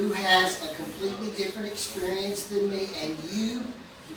[0.00, 3.62] who has a completely different experience than me, and you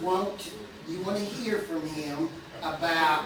[0.01, 0.51] want, to-
[0.87, 2.29] you want to hear from him
[2.61, 3.23] about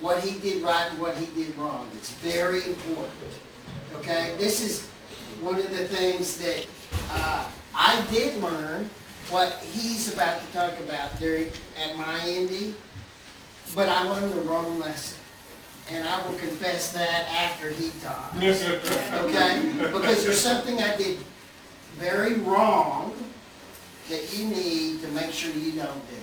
[0.00, 1.86] what he did right and what he did wrong.
[1.94, 3.12] It's very important,
[3.96, 4.34] okay?
[4.38, 4.86] This is
[5.42, 6.66] one of the things that
[7.10, 8.88] uh, I did learn,
[9.28, 11.48] what he's about to talk about during,
[11.78, 12.74] at my Indy,
[13.74, 15.18] but I learned the wrong lesson.
[15.90, 18.36] And I will confess that after he talks
[19.26, 19.72] okay?
[19.92, 21.18] Because there's something I did
[22.02, 23.14] very wrong
[24.10, 26.16] that you need to make sure you don't do.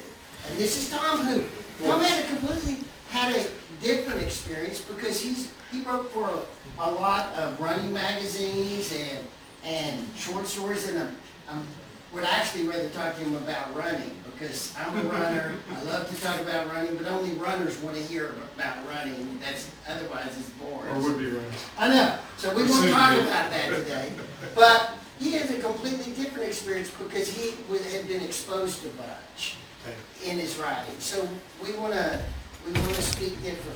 [0.49, 1.43] And this is Tom who,
[1.81, 3.47] Tom had a completely, had a
[3.81, 9.25] different experience because he's, he wrote for a, a lot of running magazines and,
[9.63, 11.15] and short stories and um,
[11.47, 11.67] um,
[12.13, 15.53] would actually rather talk to him about running because I'm a runner.
[15.71, 19.39] I love to talk about running, but only runners want to hear about running.
[19.39, 20.91] That's, otherwise it's boring.
[20.91, 21.65] Or would be runners.
[21.77, 24.11] I know, so we won't talk about that today.
[24.55, 29.55] But he has a completely different experience because he would have been exposed to Butch
[29.85, 30.29] Okay.
[30.31, 30.95] in his writing.
[30.99, 31.27] So
[31.63, 32.21] we wanna,
[32.65, 33.75] we wanna speak differently.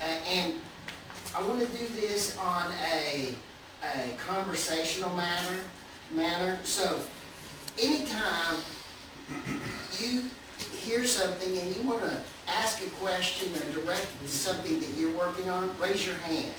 [0.00, 0.54] A- And
[1.34, 3.34] I wanna do this on a,
[3.84, 5.58] a conversational manner,
[6.12, 6.58] manner.
[6.64, 7.00] So
[7.80, 8.56] anytime
[10.00, 10.24] you
[10.82, 15.70] hear something and you wanna ask a question or direct something that you're working on,
[15.80, 16.52] raise your hand.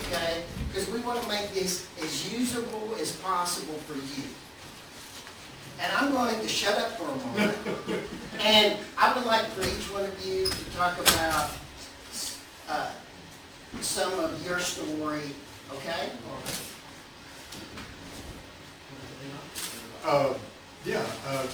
[0.00, 0.42] Okay?
[0.68, 4.28] Because we wanna make this as usable as possible for you.
[5.80, 7.56] And I'm going to shut up for a moment.
[8.40, 11.50] And I would like for each one of you to talk about
[12.68, 12.90] uh,
[13.80, 15.22] some of your story,
[15.72, 16.10] okay?
[20.04, 20.34] Uh,
[20.84, 21.46] yeah, uh,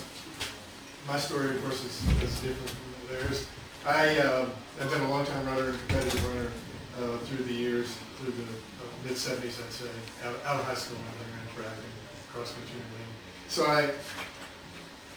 [1.06, 3.46] my story, of course, is, is different from theirs.
[3.86, 4.46] I, uh,
[4.78, 6.50] have been a long-time runner, competitive runner,
[6.98, 9.90] uh, through the years, through the uh, mid-seventies, I'd say.
[10.24, 11.94] Out, out of high school, I ran track and
[12.32, 13.12] cross-country and everything.
[13.48, 13.90] So I,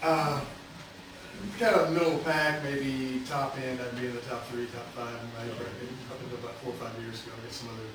[0.04, 0.42] uh,
[1.60, 5.14] kind of middle pack, maybe top end, I'd be in the top three, top five
[5.14, 7.34] in my bracket, up until about four or five years ago.
[7.38, 7.90] I got some other,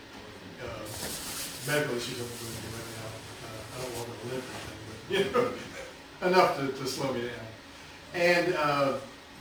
[0.64, 0.84] uh,
[1.66, 3.10] medical issues I'm going through right now.
[3.44, 7.22] Uh, I don't want to live anything, but, you know, enough to, to slow me
[7.22, 7.46] down.
[8.14, 8.92] And, uh,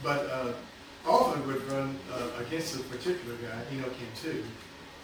[0.03, 0.53] but, uh,
[1.07, 4.43] often would run, uh, against a particular guy, Eno Kim too,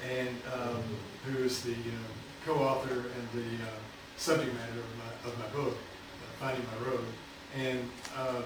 [0.08, 0.84] and, um,
[1.26, 3.70] who is the, uh, co-author and the, uh,
[4.18, 7.06] subject matter of my, of my book, uh, Finding My Road.
[7.56, 8.42] And, uh,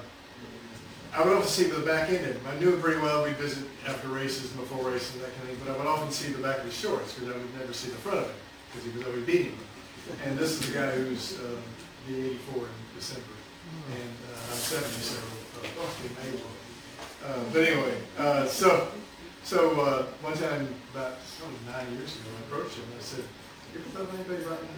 [1.13, 2.47] I would often see the back end of him.
[2.47, 3.23] I knew him pretty well.
[3.23, 5.65] We'd visit after races, and before races, and that kind of thing.
[5.65, 7.89] But I would often see the back of his shorts because I would never see
[7.89, 8.35] the front of him
[8.67, 9.65] because he was always beating me.
[10.25, 11.55] And this is the guy who's uh,
[12.07, 13.35] the 84 in December,
[13.91, 15.19] and uh, I'm 70, so
[15.63, 15.67] uh,
[16.21, 16.39] may.
[17.27, 18.87] Uh, but anyway, uh, so
[19.43, 23.25] so uh, one time about oh, nine years ago, I approached him and I said,
[23.73, 24.69] "You ever thought of anybody writing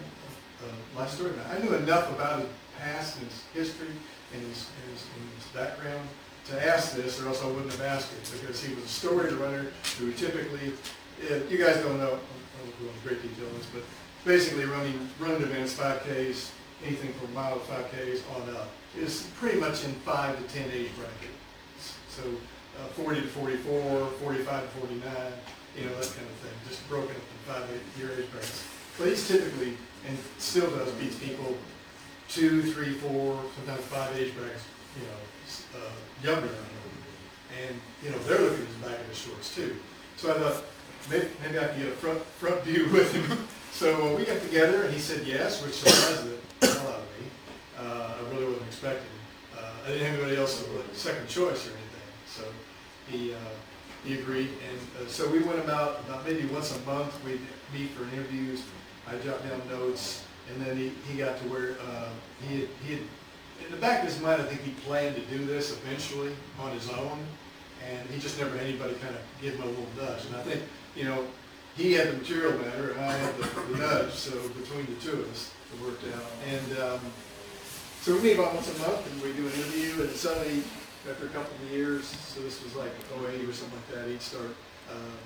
[0.66, 3.94] uh, life story?" about it?" I knew enough about his past and his history
[4.34, 6.02] and his, and his, and his background
[6.50, 9.32] to ask this, or else I wouldn't have asked it, because he was a story
[9.34, 9.66] runner
[9.98, 10.72] who typically,
[11.22, 13.82] you guys don't know, I won't go into great detail on this, but
[14.24, 16.50] basically running, running events, 5Ks,
[16.84, 20.90] anything from mile to 5Ks on up, is pretty much in five to 10 age
[20.96, 21.30] bracket.
[22.10, 22.22] So
[22.78, 25.02] uh, 40 to 44, 45 to 49,
[25.76, 28.66] you know, that kind of thing, just broken up in five eight year age brackets.
[28.98, 29.76] He's typically,
[30.06, 31.56] and still does, beats people
[32.28, 34.64] two, three, four, sometimes five age brackets,
[34.96, 36.80] you know, uh, younger than him.
[37.66, 39.76] And, you know, they're looking at his back of his shorts too.
[40.16, 40.64] So I thought,
[41.10, 43.46] maybe, maybe I could get a front, front view with him.
[43.72, 46.28] So uh, we got together and he said yes, which surprised
[46.58, 47.26] the hell out of me.
[47.78, 49.06] Uh, I really wasn't expecting.
[49.56, 51.89] Uh, I didn't have anybody else as a second choice or anything.
[52.30, 52.44] So
[53.08, 53.36] he, uh,
[54.04, 54.48] he agreed.
[54.48, 57.40] And uh, so we went about, about maybe once a month, we'd
[57.74, 58.62] meet for interviews.
[59.06, 60.24] I jot down notes.
[60.52, 62.08] And then he, he got to where, uh,
[62.48, 63.02] he had, he had,
[63.64, 66.72] in the back of his mind, I think he planned to do this eventually on
[66.72, 67.18] his own.
[67.88, 70.26] And he just never had anybody kind of give him a little nudge.
[70.26, 70.62] And I think,
[70.96, 71.24] you know,
[71.76, 75.12] he had the material matter and I had the, the nudge, so between the two
[75.12, 76.26] of us, it worked out.
[76.48, 77.00] And, um,
[78.00, 80.62] so we meet about once a month and we do an interview and suddenly,
[81.08, 84.20] after a couple of years, so this was like 08 or something like that, he'd
[84.20, 84.50] start,
[84.90, 85.16] uh,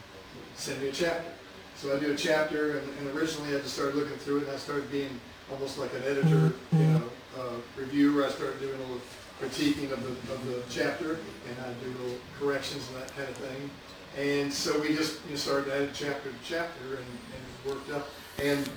[0.55, 1.33] send me a chapter.
[1.77, 4.53] So I do a chapter and, and originally I just started looking through it and
[4.53, 7.03] I started being almost like an editor, you know,
[7.39, 8.25] uh, reviewer.
[8.25, 9.01] I started doing a little
[9.41, 11.15] critiquing of the, of the chapter
[11.49, 13.71] and I do little corrections and that kind of thing.
[14.17, 17.91] And so we just, you know, started adding chapter to chapter and, and it worked
[17.91, 18.09] up.
[18.41, 18.69] And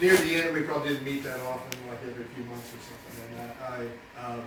[0.00, 3.38] near the end, we probably didn't meet that often, like every few months or something.
[3.38, 3.86] And I,
[4.20, 4.42] I um,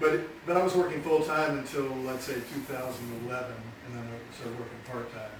[0.00, 3.52] but, but I was working full-time until, let's say, 2011,
[3.86, 5.36] and then I started working part-time.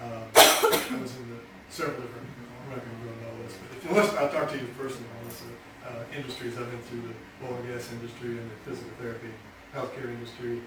[0.00, 2.26] Um, I was in the, several different
[2.70, 5.10] we're not gonna go into all this, but if want, I'll talk to you personally
[5.18, 5.42] on this,
[5.84, 9.30] uh, industries, I've been through the oil and gas industry and the physical therapy,
[9.74, 10.62] healthcare industry,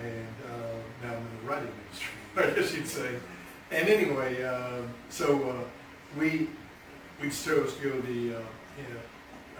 [0.00, 3.16] and, uh, now I'm in the writing industry, I guess you'd say.
[3.70, 5.64] And anyway, um, so, uh,
[6.18, 6.48] we,
[7.20, 8.48] we chose to go the, uh,
[8.80, 9.02] you know,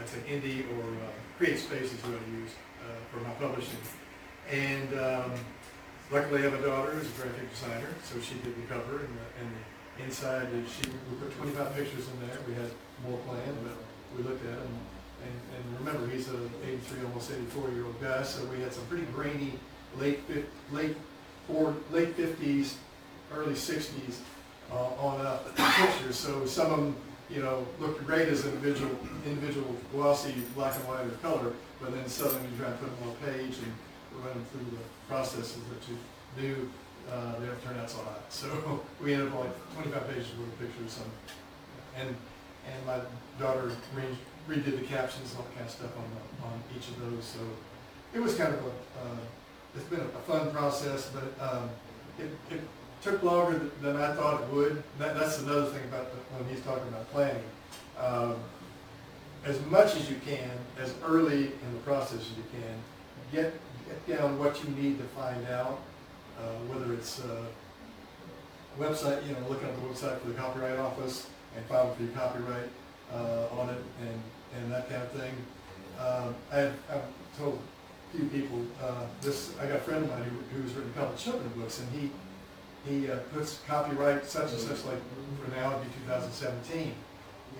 [0.00, 2.71] I'd say indie or, uh, create space is what I use, uh,
[3.12, 3.78] for my publishing.
[4.50, 5.32] And, um,
[6.10, 9.12] luckily I have a daughter who's a graphic designer, so she did the cover and
[9.16, 12.70] the, and the inside, and she, we put twenty-five pictures in there, we had
[13.06, 13.76] more planned, but
[14.16, 14.78] we looked at them.
[15.22, 19.52] And, and remember, he's an eighty-three, almost eighty-four-year-old guy, so we had some pretty grainy,
[19.98, 20.20] late
[20.72, 20.96] late
[21.90, 22.78] late fifties,
[23.32, 24.20] early sixties,
[24.72, 26.96] uh, on up pictures, so some of them,
[27.30, 28.90] you know, looked great as individual,
[29.24, 31.52] individual glossy black and white or color,
[31.82, 33.72] but then suddenly you try to put them on a page and
[34.24, 35.98] run them through the processes that you
[36.40, 36.70] do,
[37.10, 38.22] uh, they don't turn out so hot.
[38.30, 38.46] So
[39.02, 41.00] we ended up like twenty-five pages worth of pictures,
[41.98, 42.98] and, and my
[43.38, 44.16] daughter re-
[44.48, 47.24] redid the captions and all that kind of stuff on, the- on each of those,
[47.24, 47.40] so
[48.14, 49.16] it was kind of a, uh,
[49.74, 51.70] it's been a fun process, but, um,
[52.18, 52.60] it, it
[53.02, 54.82] took longer than I thought it would.
[54.98, 57.42] That, that's another thing about the, when he's talking about planning.
[57.98, 58.34] Um,
[59.44, 60.50] as much as you can,
[60.80, 62.74] as early in the process as you can,
[63.32, 63.52] get,
[63.86, 65.80] get down what you need to find out,
[66.38, 67.44] uh, whether it's, uh,
[68.78, 72.12] website, you know, looking up the website for the copyright office and filing for your
[72.12, 72.68] copyright,
[73.12, 74.22] uh, on it and,
[74.56, 75.34] and that kind of thing.
[76.00, 80.24] Um, I've, I've told a few people, uh, this, I got a friend of mine
[80.24, 82.10] who, who's written a couple of children's books and he,
[82.88, 84.98] he uh, puts copyright such and such, like
[85.42, 86.94] for now it'd be two thousand seventeen.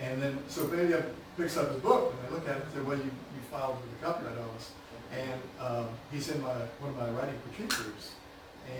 [0.00, 1.04] And then, so anybody
[1.36, 3.76] picks up his book and I look at it, they say, well, you, you filed
[3.80, 4.70] with the copyright office.
[5.12, 8.12] And, um, he's in my, one of my writing critique groups.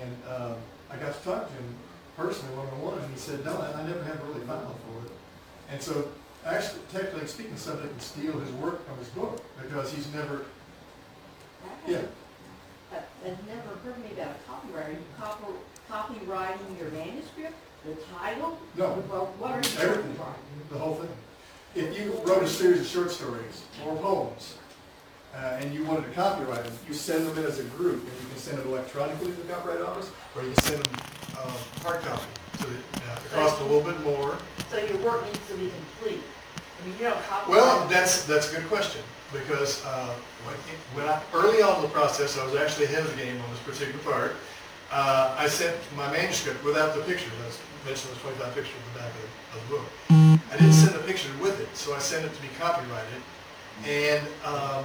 [0.01, 0.57] And, um,
[0.91, 1.75] I got to talk to him
[2.17, 5.13] personally one-on-one, and he said, no, I I never have really filed for it.
[5.71, 6.09] And so,
[6.45, 10.45] actually, technically speaking, somebody can steal his work from his book, because he's never,
[11.89, 12.03] yeah,
[12.93, 14.99] I've never heard me about a copyright.
[15.19, 15.45] Copy,
[15.91, 17.55] copywriting your manuscript,
[17.87, 18.59] the title?
[18.77, 20.13] no, Well, what are you Everything.
[20.15, 20.42] copywriting?
[20.73, 21.09] The whole thing.
[21.75, 24.57] If you wrote a series of short stories or poems,
[25.35, 28.21] uh, and you wanted to copyright them, you send them in as a group, and
[28.21, 30.95] you can send it electronically to the copyright office, or you can send them,
[31.39, 32.27] uh, hard copy.
[32.59, 34.37] So it, uh, it costs a little bit more.
[34.71, 36.23] So your work needs to be complete.
[36.55, 37.49] I mean, you don't copyright.
[37.49, 39.01] Well, that's, that's a good question,
[39.33, 40.15] because, uh,
[40.45, 40.57] when,
[41.05, 43.51] when I, early on in the process, I was actually ahead of the game on
[43.51, 44.37] this particular part.
[44.93, 48.99] Uh, I sent my manuscript without the picture, as mentioned, there's twenty-five pictures in the
[49.01, 49.87] back of, of the book.
[50.53, 53.23] I didn't send a picture with it, so I sent it to be copyrighted,
[53.87, 54.85] and, um,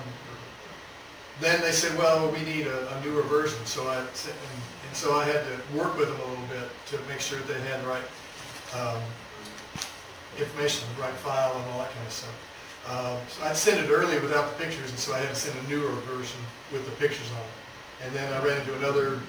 [1.40, 4.96] then they said, well, we need a, a newer version, so I, sent- and, and
[4.96, 7.84] so I had to work with them a little bit to make sure they had
[7.84, 8.08] the right,
[8.80, 9.02] um,
[10.40, 12.38] information, the right file and all that kind of stuff.
[12.90, 15.54] Um, so I'd sent it early without the pictures, and so I had to send
[15.60, 16.40] a newer version
[16.72, 18.06] with the pictures on it.
[18.08, 19.20] And then I ran into another,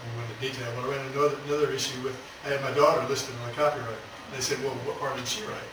[0.00, 2.72] I won't go into detail, but I ran another, another issue with, I had my
[2.72, 3.88] daughter listed on the copyright.
[3.92, 5.70] And they said, well, what part did she write?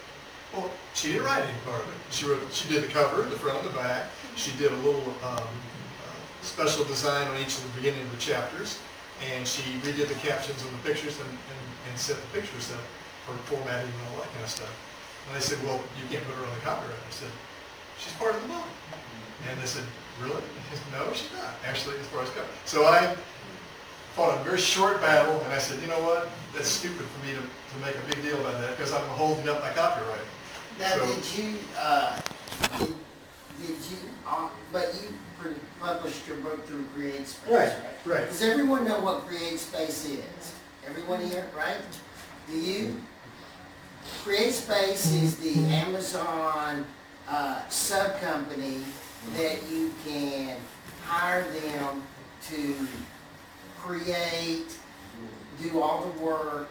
[0.53, 1.99] Well, she didn't write any part of it.
[2.11, 4.11] She wrote, she did the cover, the front and the back.
[4.35, 8.21] She did a little, um, uh, special design on each of the beginning of the
[8.21, 8.79] chapters.
[9.31, 12.83] And she redid the captions on the pictures and, and, and set the pictures up
[13.25, 14.71] for formatting and all that kind of stuff.
[15.27, 16.95] And they said, well, you can't put her on the copyright.
[16.95, 17.31] I said,
[17.99, 18.67] she's part of the book.
[19.49, 19.83] And they said,
[20.21, 20.43] really?
[20.71, 22.63] Said, no, she's not, actually, as far as copyright.
[22.65, 23.15] So I
[24.17, 26.27] fought a very short battle, and I said, you know what?
[26.55, 29.47] That's stupid for me to, to make a big deal about that, because I'm holding
[29.47, 30.19] up my copyright.
[30.79, 32.19] Now, So- did you, uh,
[32.79, 32.95] did,
[33.61, 33.97] did you,
[34.27, 35.13] uh, but you
[35.79, 37.73] published your book through Create Space, right?
[38.05, 38.27] Right.
[38.27, 40.53] Does everyone know what Create Space is?
[40.87, 41.77] Everyone here, right?
[42.49, 42.99] Do you?
[44.23, 46.87] Create Space is the Amazon,
[47.29, 48.79] uh, sub-company
[49.35, 50.57] that you can
[51.05, 52.01] hire them
[52.49, 52.87] to
[53.87, 54.77] create,
[55.61, 56.69] do all the work,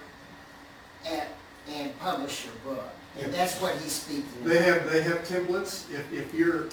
[1.07, 1.23] and,
[1.71, 2.89] and publish your book.
[3.21, 4.65] And that's what he's speaking They of.
[4.65, 6.67] have, they have templates, if, if you're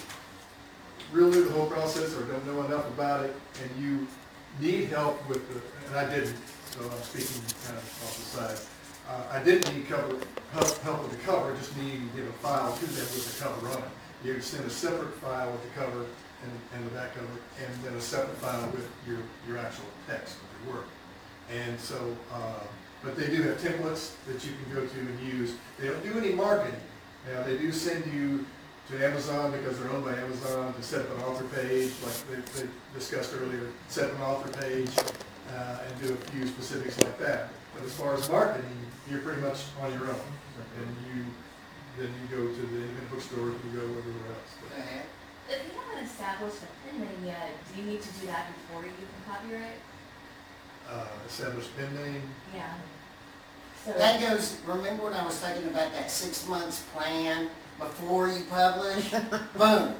[1.11, 4.05] real new to the whole process or don't know enough about it, and you
[4.59, 6.35] need help with the, and I didn't,
[6.71, 8.59] so I'm speaking kind of off the side.
[9.09, 10.17] Uh, I didn't need cover,
[10.51, 13.43] help, help with the cover, just needed to give a file to them with the
[13.43, 13.89] cover on it.
[14.25, 16.05] You can send a separate file with the cover
[16.43, 17.27] and, and the back cover,
[17.65, 20.87] and then a separate file with your, your actual text of your work.
[21.51, 22.63] And so, uh,
[23.03, 25.55] but they do have templates that you can go to and use.
[25.79, 26.79] They don't do any marketing.
[27.31, 28.45] Now, they do send you
[28.89, 32.61] to Amazon because they're owned by Amazon to set up an author page, like they,
[32.61, 34.89] they discussed earlier, set up an author page,
[35.55, 37.49] uh, and do a few specifics like that.
[37.73, 38.77] But as far as marketing,
[39.09, 40.21] you're pretty much on your own.
[40.77, 41.25] And you,
[41.97, 44.53] then you go to the independent bookstore, you go everywhere else.
[44.61, 44.77] But.
[45.49, 48.83] If you haven't established a pen name yet, do you need to do that before
[48.83, 49.79] you can copyright?
[50.89, 52.21] Uh, established pen name,
[52.53, 52.73] Yeah.
[53.85, 58.45] So, That goes, remember when I was talking about that six months plan before you
[58.49, 59.09] publish?
[59.57, 59.95] Boom.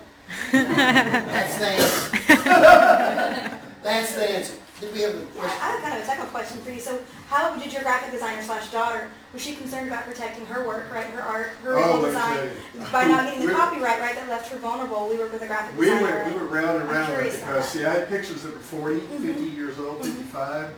[0.52, 2.18] That's the answer.
[3.84, 4.54] That's the answer.
[4.80, 5.60] Did we have a I question?
[5.62, 6.80] I have kind of a technical question for you.
[6.80, 10.92] So how did your graphic designer slash daughter, was she concerned about protecting her work,
[10.94, 12.50] right, her art, her Oh, original design?
[12.76, 12.82] you.
[12.92, 15.10] By not getting the We- copyright, right, that left her vulnerable.
[15.10, 16.06] We work with a graphic We designer.
[16.06, 17.80] went, we went round and I'm round with curious it about because, that.
[17.80, 19.56] see, I had pictures that were 40, 50 Mhm.
[19.58, 20.06] years old, Mhm.
[20.06, 20.70] 55,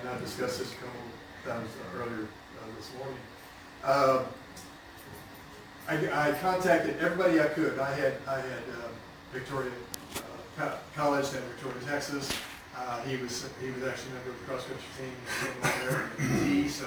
[0.00, 1.00] and I discussed this a couple
[1.44, 3.18] times earlier uh, this morning.
[3.82, 4.24] Um,
[5.88, 7.78] I, I contacted everybody I could.
[7.78, 8.88] I had, I had uh,
[9.32, 9.70] Victoria
[10.16, 10.20] uh,
[10.56, 12.30] Co- College down in Victoria, Texas.
[12.76, 16.62] Uh, He was, he was actually a member of the cross-country team, he came over
[16.62, 16.86] there, so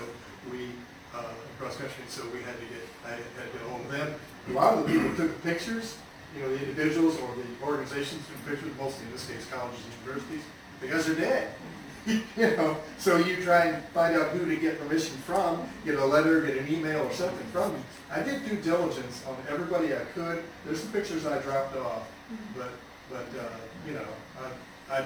[0.51, 0.72] we,
[1.15, 1.23] uh,
[1.59, 4.15] cross-country, so we had to get, I had to get of them.
[4.49, 5.97] A lot of the people took pictures,
[6.35, 9.93] you know, the individuals or the organizations took pictures, mostly in this case colleges and
[10.05, 10.43] universities,
[10.81, 11.49] because they're dead.
[12.37, 16.05] You know, so you try and find out who to get permission from, get a
[16.05, 17.83] letter, get an email or something from them.
[18.09, 20.41] I did due diligence on everybody I could.
[20.65, 22.07] There's some pictures I dropped off,
[22.55, 22.69] but,
[23.11, 23.49] but, uh,
[23.85, 24.05] you know,
[24.89, 25.03] I, I, I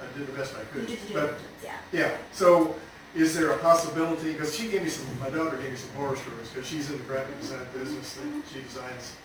[0.00, 0.88] I did the best I could.
[0.88, 1.78] You did due But, diligence, yeah.
[1.92, 2.76] yeah, so
[3.14, 6.16] is there a possibility, because she gave me some, my daughter gave me some horror
[6.16, 9.16] stories, because she's in the graphic design business, and she designs,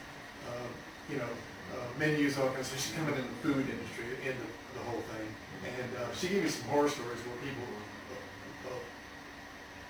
[0.50, 0.68] uh,
[1.10, 1.30] you know,
[1.74, 4.50] uh, menus, all kinds of, she's coming in the food industry, in the,
[4.80, 5.28] the whole thing.
[5.66, 8.80] And, uh, she gave me some horror stories where people, uh, uh,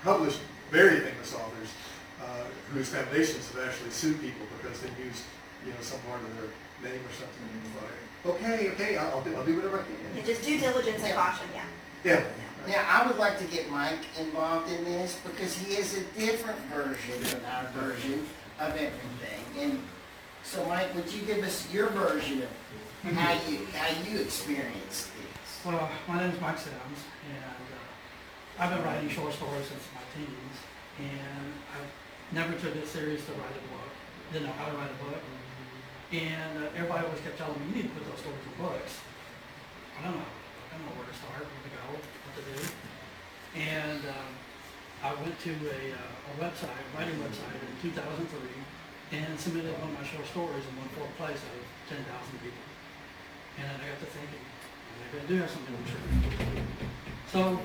[0.03, 0.39] published
[0.71, 1.71] very famous authors,
[2.19, 5.23] uh, whose foundations have actually sued people because they used,
[5.63, 6.51] you know, some part of their
[6.91, 7.43] name or something.
[7.47, 8.01] And it's like,
[8.35, 10.25] okay, okay, I'll, I'll do, I'll do whatever I Yeah, can.
[10.25, 11.15] just due diligence and Yeah.
[11.15, 11.67] caution, yeah.
[12.03, 12.23] Yeah,
[12.67, 16.57] Now, I would like to get Mike involved in this because he is a different
[16.73, 18.25] version of our version
[18.59, 19.43] of everything.
[19.59, 19.79] And
[20.43, 22.49] so, Mike, would you give us your version of
[23.13, 25.65] how you, how you experienced this?
[25.65, 30.01] Well, my name is Mike Sims, and uh, I've been writing short stories since my
[30.17, 30.57] teens,
[30.97, 31.81] and I
[32.33, 33.89] never took it serious to write a book.
[34.33, 35.21] Didn't know how to write a book,
[36.13, 39.01] and uh, everybody always kept telling me, "You need to put those stories in books."
[39.97, 40.33] I don't know.
[40.69, 42.34] I don't know where to start, where to go, what to
[43.55, 44.31] And um,
[45.03, 49.91] I went to a, uh, a website, a writing website in 2003, and submitted one
[49.91, 52.05] of my short stories in one fourth place out of 10,000
[52.41, 52.65] people.
[53.61, 54.43] And I got to thinking,
[54.99, 56.63] maybe I do have something to true.
[57.31, 57.59] So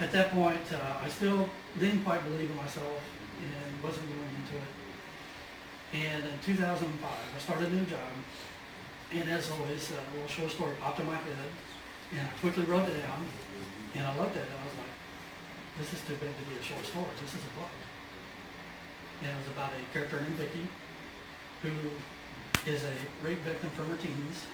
[0.00, 3.00] at that point, uh, I still didn't quite believe in myself
[3.40, 4.70] and wasn't going into it.
[5.94, 8.10] And in 2005, I started a new job.
[9.12, 11.50] And as always, uh, a little short story popped in my head.
[12.12, 13.26] And I quickly wrote it down.
[13.94, 14.94] And I looked at it and I was like,
[15.78, 17.10] this is too big to be a short story.
[17.22, 17.74] This is a book.
[19.22, 20.66] And it was about a character named Vicky
[21.62, 21.72] who
[22.66, 24.44] is a rape victim from her teens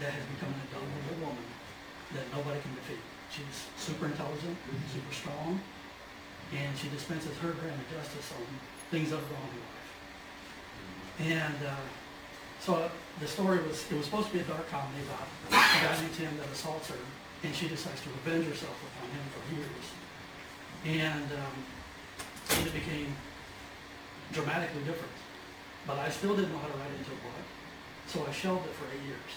[0.00, 0.88] that has become an adult
[1.20, 1.46] woman
[2.14, 3.02] that nobody can defeat.
[3.30, 4.56] She's super intelligent,
[4.92, 5.60] super strong,
[6.54, 8.46] and she dispenses her brand of justice on
[8.90, 9.90] things that are wrong in life.
[11.18, 11.74] And uh,
[12.60, 12.90] so
[13.20, 16.14] the story was, it was supposed to be a dark comedy about a guy named
[16.14, 17.00] Tim that assaults her,
[17.46, 19.86] and she decides to revenge herself upon him for years.
[20.82, 21.56] And um,
[22.66, 23.14] it became
[24.32, 25.14] dramatically different.
[25.86, 27.46] But I still didn't know how to write into a book,
[28.10, 29.32] so I shelved it for eight years.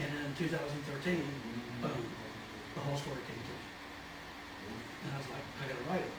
[0.00, 1.20] And in 2013,
[1.84, 1.92] boom,
[2.72, 3.64] the whole story came to me.
[5.04, 6.16] And I was like, I gotta write it.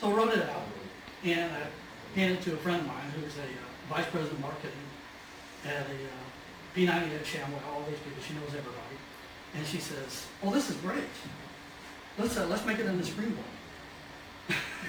[0.00, 0.64] So I wrote it out,
[1.24, 1.68] and I
[2.16, 4.88] handed it to a friend of mine who's a uh, vice president of marketing
[5.68, 6.24] at a uh,
[6.72, 8.97] P90 at Shamwell, all these people, she knows everybody.
[9.54, 11.04] And she says, oh, this is great.
[12.18, 13.36] Let's, uh, let's make it into a screenplay.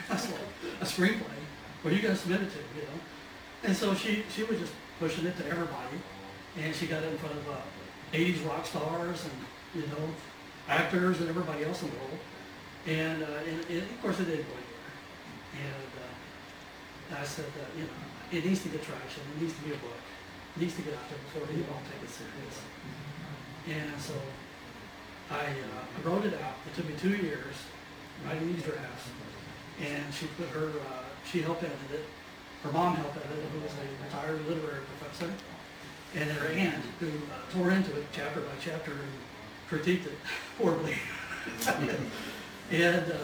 [0.09, 0.39] Was like,
[0.81, 1.39] a screenplay?
[1.85, 2.99] Are you gonna submit it to, you know?
[3.63, 5.97] And so she, she was just pushing it to everybody,
[6.61, 7.61] and she got it in front of, uh,
[8.13, 10.09] eighties rock stars and, you know,
[10.67, 12.19] actors and everybody else in the world.
[12.87, 14.93] And, uh, and, and of course it didn't go anywhere.
[15.53, 17.99] And, uh, I said that, you know,
[18.31, 19.97] it needs to get traction, it needs to be a book,
[20.55, 22.57] it needs to get out there before they all take it serious.
[23.69, 24.13] And so
[25.31, 27.55] I, uh, wrote it out, it took me two years
[28.25, 29.09] writing these drafts.
[29.81, 32.05] And she put her, uh, she helped edit it,
[32.63, 35.31] her mom helped edit it, who was a retired literary professor.
[36.15, 39.01] And her aunt, who uh, tore into it chapter by chapter and
[39.69, 40.17] critiqued it
[40.57, 40.95] horribly.
[42.71, 43.15] And, uh,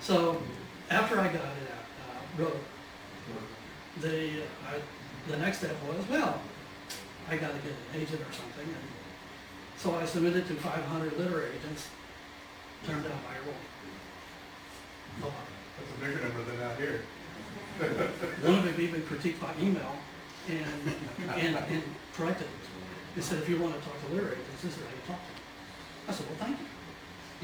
[0.00, 0.42] so,
[0.90, 2.60] after I got it out, uh, wrote,
[4.00, 6.40] the, I, the next step was, well,
[7.30, 8.93] I gotta get an agent or something, and
[9.84, 11.88] so I submitted to five hundred literary agents,
[12.86, 13.44] turned down by a
[15.28, 15.44] lot.
[15.76, 17.04] That's a bigger number than out here.
[18.48, 19.92] One of them even critiqued my email
[20.48, 21.82] and, and, and
[22.16, 22.64] corrected it.
[23.14, 25.20] They said, if you want to talk to lawyer agents, this is how you talk
[25.20, 25.44] to them.
[26.08, 26.68] I said, well, thank you,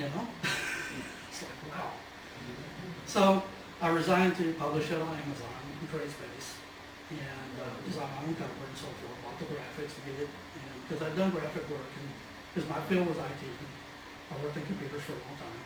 [0.01, 0.25] you know?
[1.29, 1.93] It's like, wow.
[3.05, 3.43] So
[3.83, 6.57] I resigned to publish it on Amazon, in CreateSpace,
[7.13, 10.29] and uh, design my own cover and so forth, bought the graphics get it,
[10.89, 12.09] because I've done graphic work, and,
[12.53, 13.43] because my field was IT.
[14.31, 15.61] I worked in computers for a long time.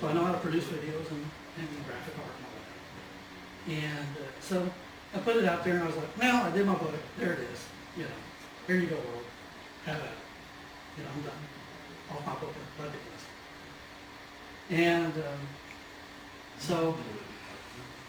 [0.00, 1.24] So I know how to produce videos and,
[1.58, 2.78] and graphic art and all that.
[3.68, 4.70] And uh, so
[5.14, 7.32] I put it out there and I was like, well, I did my book, there
[7.32, 7.64] it is,
[7.96, 8.18] you know,
[8.66, 9.24] here you go, world,
[9.86, 10.10] have at it.
[10.98, 11.42] You know, I'm done,
[12.10, 13.24] off my book, ridiculous.
[14.70, 15.40] And um,
[16.58, 16.94] so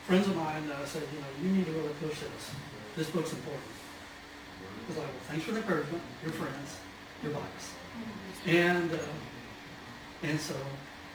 [0.03, 2.51] friends of mine uh, said, you know, you need to really push this,
[2.97, 3.63] this book's important.
[3.63, 6.77] I was like, well, thanks for the encouragement, your friends,
[7.23, 7.78] your bias.
[8.45, 8.97] And, uh,
[10.23, 10.55] and so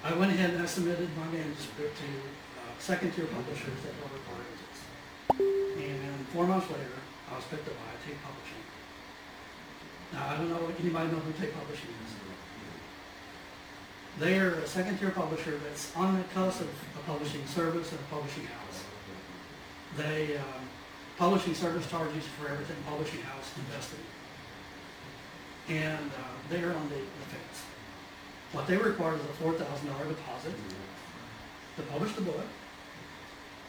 [0.02, 4.12] I went ahead and I submitted my manuscript to uh, second tier publishers that were
[4.12, 4.45] required
[5.81, 7.00] And four months later,
[7.33, 8.64] I was picked up by Tate Publishing.
[10.12, 12.14] Now, I don't know, anybody know who Tate Publishing is?
[14.19, 17.99] They are a second tier publisher that's on the cusp of a publishing service and
[17.99, 18.85] a publishing house.
[19.97, 20.69] They, um,
[21.19, 24.13] publishing service charges for everything publishing house invested in.
[25.68, 27.64] And uh, they are on the, the fence.
[28.52, 30.52] What they require is a four thousand dollar deposit
[31.76, 32.47] to publish the book.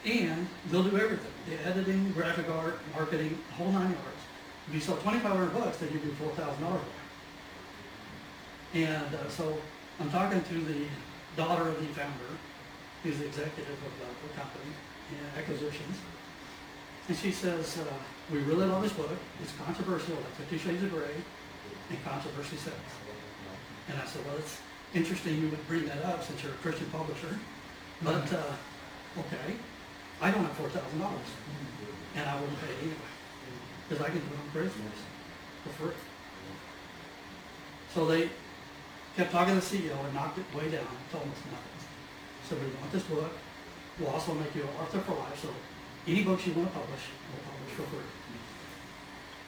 [0.05, 4.21] And they'll do everything, the editing, graphic art, marketing, the whole nine yards.
[4.67, 6.81] If you sell twenty-five hundred bucks, they give you four thousand dollars.
[8.73, 9.57] And uh, so
[9.99, 10.85] I'm talking to the
[11.37, 12.31] daughter of the founder,
[13.03, 14.71] who's the executive of the, the company,
[15.37, 15.97] acquisitions.
[17.07, 17.83] And she says, uh,
[18.31, 19.09] we really love this book,
[19.41, 21.15] it's controversial, like Fifty Shades of Grey,
[21.89, 22.93] and controversy sells.
[23.89, 24.59] And I said, well, it's
[24.93, 27.37] interesting you would bring that up since you're a Christian publisher,
[28.01, 29.55] but, uh, okay,
[30.21, 31.29] I don't have four thousand dollars,
[32.15, 33.11] and I wouldn't pay it anyway,
[33.87, 34.69] because I can do it on
[35.63, 35.95] for free.
[37.93, 38.29] So they
[39.15, 41.79] kept talking to the CEO and knocked it way down, told us nothing.
[42.49, 43.31] So we want this book,
[43.99, 45.49] we'll also make you an author for life, so
[46.07, 48.05] any books you want to publish, we'll publish for free.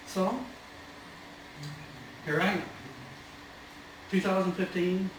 [0.08, 0.40] So,
[2.28, 2.64] here I am.
[4.12, 5.10] 2015,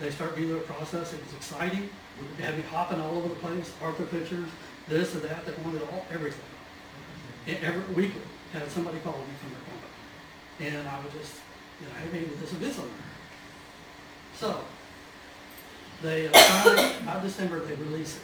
[0.00, 1.90] they start doing a process, it was exciting,
[2.38, 4.48] they had me hopping all over the place, Arthur pictures,
[4.88, 6.40] this or that, they wanted all, everything.
[7.46, 8.12] And every week,
[8.54, 10.78] had somebody call me from their company.
[10.78, 11.34] And I would just,
[11.80, 12.94] you know, hey, maybe this is this on there.
[14.36, 14.60] So,
[16.00, 18.18] they, uh, finally, by December, they release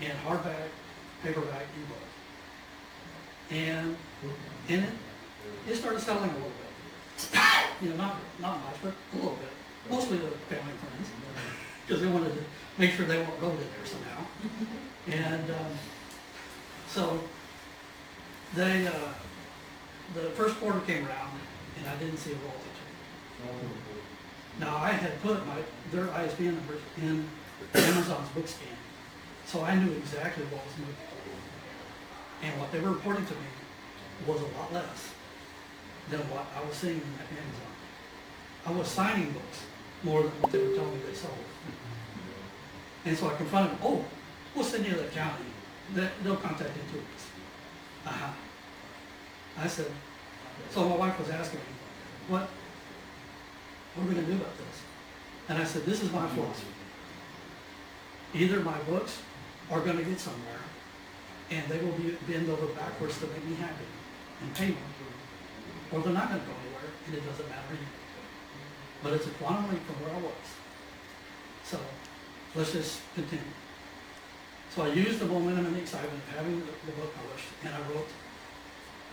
[0.00, 0.68] it in hardback,
[1.22, 1.96] paperback, ebook.
[3.50, 3.96] And
[4.68, 4.92] in it,
[5.68, 6.57] it started selling a little.
[7.80, 9.48] You know, not, not much, but a little bit.
[9.90, 11.10] Mostly the family friends,
[11.86, 12.42] because they wanted to
[12.76, 14.24] make sure they won't go in there somehow.
[15.08, 15.72] And, um,
[16.86, 17.18] so,
[18.54, 18.92] they, uh,
[20.12, 21.30] the first quarter came around,
[21.78, 23.70] and I didn't see a royalty check.
[24.60, 25.56] Now, I had put my,
[25.92, 27.26] their ISBN numbers in
[27.74, 28.68] Amazon's book scan,
[29.46, 30.94] so I knew exactly what was moving.
[32.42, 33.48] And what they were reporting to me
[34.26, 35.08] was a lot less
[36.10, 37.72] than what I was seeing in my Amazon.
[38.66, 39.62] I was signing books
[40.02, 41.34] more than what they were telling me they sold.
[43.04, 44.04] And so I confronted them, oh,
[44.54, 45.44] we'll send you to the county,
[45.94, 47.26] They- they'll contact you two weeks.
[48.06, 48.32] Uh-huh.
[49.58, 49.90] I said,
[50.70, 51.66] so my wife was asking me,
[52.28, 52.48] what,
[53.94, 54.82] what are we gonna do about this?
[55.48, 56.66] And I said, this is my philosophy.
[58.34, 59.22] Either my books
[59.70, 60.60] are gonna get somewhere,
[61.50, 63.86] and they will be bend over backwards to make me happy
[64.42, 64.76] and pay me,
[65.92, 68.04] or they're not gonna go anywhere, and it doesn't matter anyway.
[69.02, 70.46] But it's a quantum leap from where I was.
[71.64, 71.78] So,
[72.54, 73.54] let's just continue.
[74.74, 77.72] So I used the momentum and the excitement of having the, the book published, and
[77.74, 78.08] I wrote,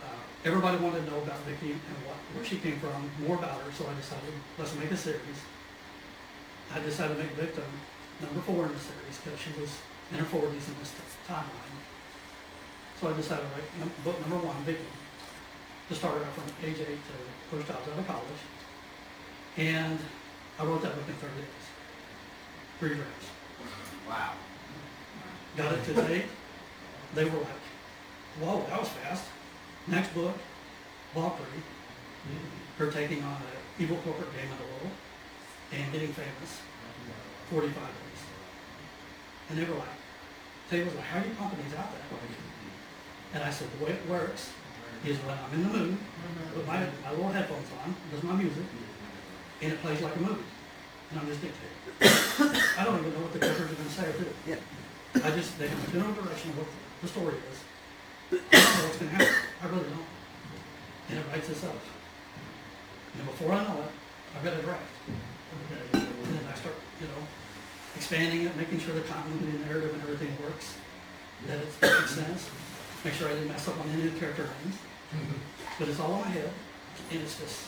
[0.04, 3.62] uh, everybody wanted to know about Vicki and what, where she came from, more about
[3.62, 5.40] her, so I decided, let's make a series.
[6.74, 7.64] I decided to make Victim
[8.20, 9.72] number four in the series, because she was
[10.12, 10.92] in her forties in this
[11.26, 11.76] timeline.
[13.00, 14.86] So I decided to write book number one, Victim,
[15.88, 17.14] to start out from age eight to
[17.50, 18.42] first was out of college.
[19.56, 19.98] And
[20.58, 21.66] I wrote that book in thirty days.
[22.80, 23.26] Three drafts.
[24.08, 24.32] Wow.
[25.56, 26.24] Got it today.
[27.14, 27.64] They were like,
[28.40, 29.24] whoa, that was fast.
[29.86, 30.34] Next book,
[31.14, 31.46] Valkyrie,
[32.78, 34.92] her taking on an evil corporate game of the world
[35.72, 36.60] and getting famous,
[37.50, 38.22] 45 days.
[39.48, 39.96] And they were like,
[40.70, 42.20] they was like, how are you pumping these out that quick?
[43.32, 44.50] And I said, the way it works
[45.04, 46.54] is when I'm in the mood, mm-hmm.
[46.54, 48.64] put my, my little headphones on, does my music,
[49.62, 50.48] and it plays like a movie.
[51.10, 51.76] and I'm just dictating.
[52.78, 54.26] I don't even know what the characters are gonna say or do.
[54.46, 54.60] Yep.
[55.24, 56.68] I just, they have general direction of what
[57.00, 57.58] the story is.
[58.32, 60.10] I don't know what's gonna happen, I really don't.
[61.08, 61.80] And it writes itself.
[63.16, 63.92] And before I know it,
[64.36, 64.92] I've got a draft.
[65.92, 67.22] And then I start, you know,
[67.96, 70.76] expanding it, making sure the continuity and the narrative and everything works,
[71.46, 72.50] that it makes sense,
[73.04, 74.76] make sure I didn't mess up on any of the character names.
[75.78, 76.50] But it's all in my head,
[77.10, 77.66] and it's just,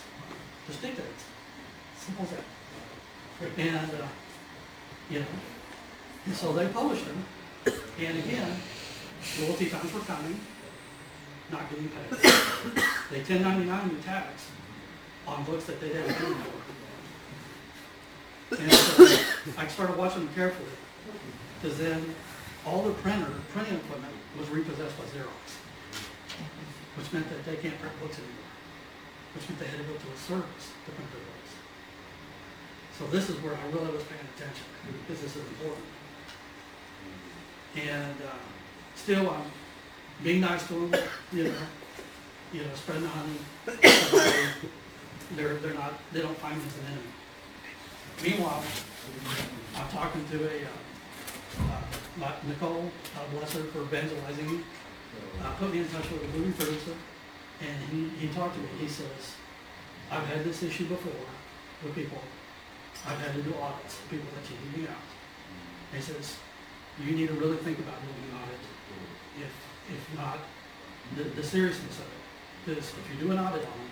[0.66, 1.24] just dictates.
[1.98, 2.44] Simple as that.
[3.58, 4.06] And, uh,
[5.10, 5.26] you know,
[6.26, 7.24] and so they published them,
[7.66, 8.56] and again,
[9.40, 10.40] royalty times were coming,
[11.50, 12.18] not getting paid.
[13.10, 14.48] They ten ninety-nine me tax
[15.26, 16.34] on books that they didn't for.
[18.56, 19.06] And so
[19.58, 20.72] I started watching them carefully,
[21.60, 22.14] because then
[22.66, 25.56] all the printer, printing equipment was repossessed by Xerox,
[26.98, 28.50] which meant that they can't print books anymore,
[29.34, 31.52] which meant they had to go to a service to print their books.
[32.98, 34.66] So this is where I really was paying attention,
[35.06, 35.86] because this is important.
[37.78, 38.42] And, uh,
[38.96, 39.46] still, I'm
[40.24, 41.54] being nice to them, you know,
[42.52, 43.38] you know, spreading the honey.
[45.36, 47.12] They're, they're not, they don't find me as an enemy.
[48.24, 48.64] Meanwhile,
[49.76, 54.64] I'm talking to a, uh, uh, Nicole, uh, bless her for evangelizing me,
[55.42, 56.94] uh, put me in touch with a movie producer,
[57.60, 59.36] and he, he talked to me, he says,
[60.10, 61.26] I've had this issue before
[61.84, 62.18] with people,
[63.06, 65.04] I've had to do audits, people that cheated me out.
[65.94, 66.36] He says,
[67.04, 68.62] you need to really think about doing an audit,
[69.38, 69.52] if,
[69.94, 70.38] if not,
[71.16, 72.22] the, the seriousness of it.
[72.64, 73.90] Because if you do an audit on them,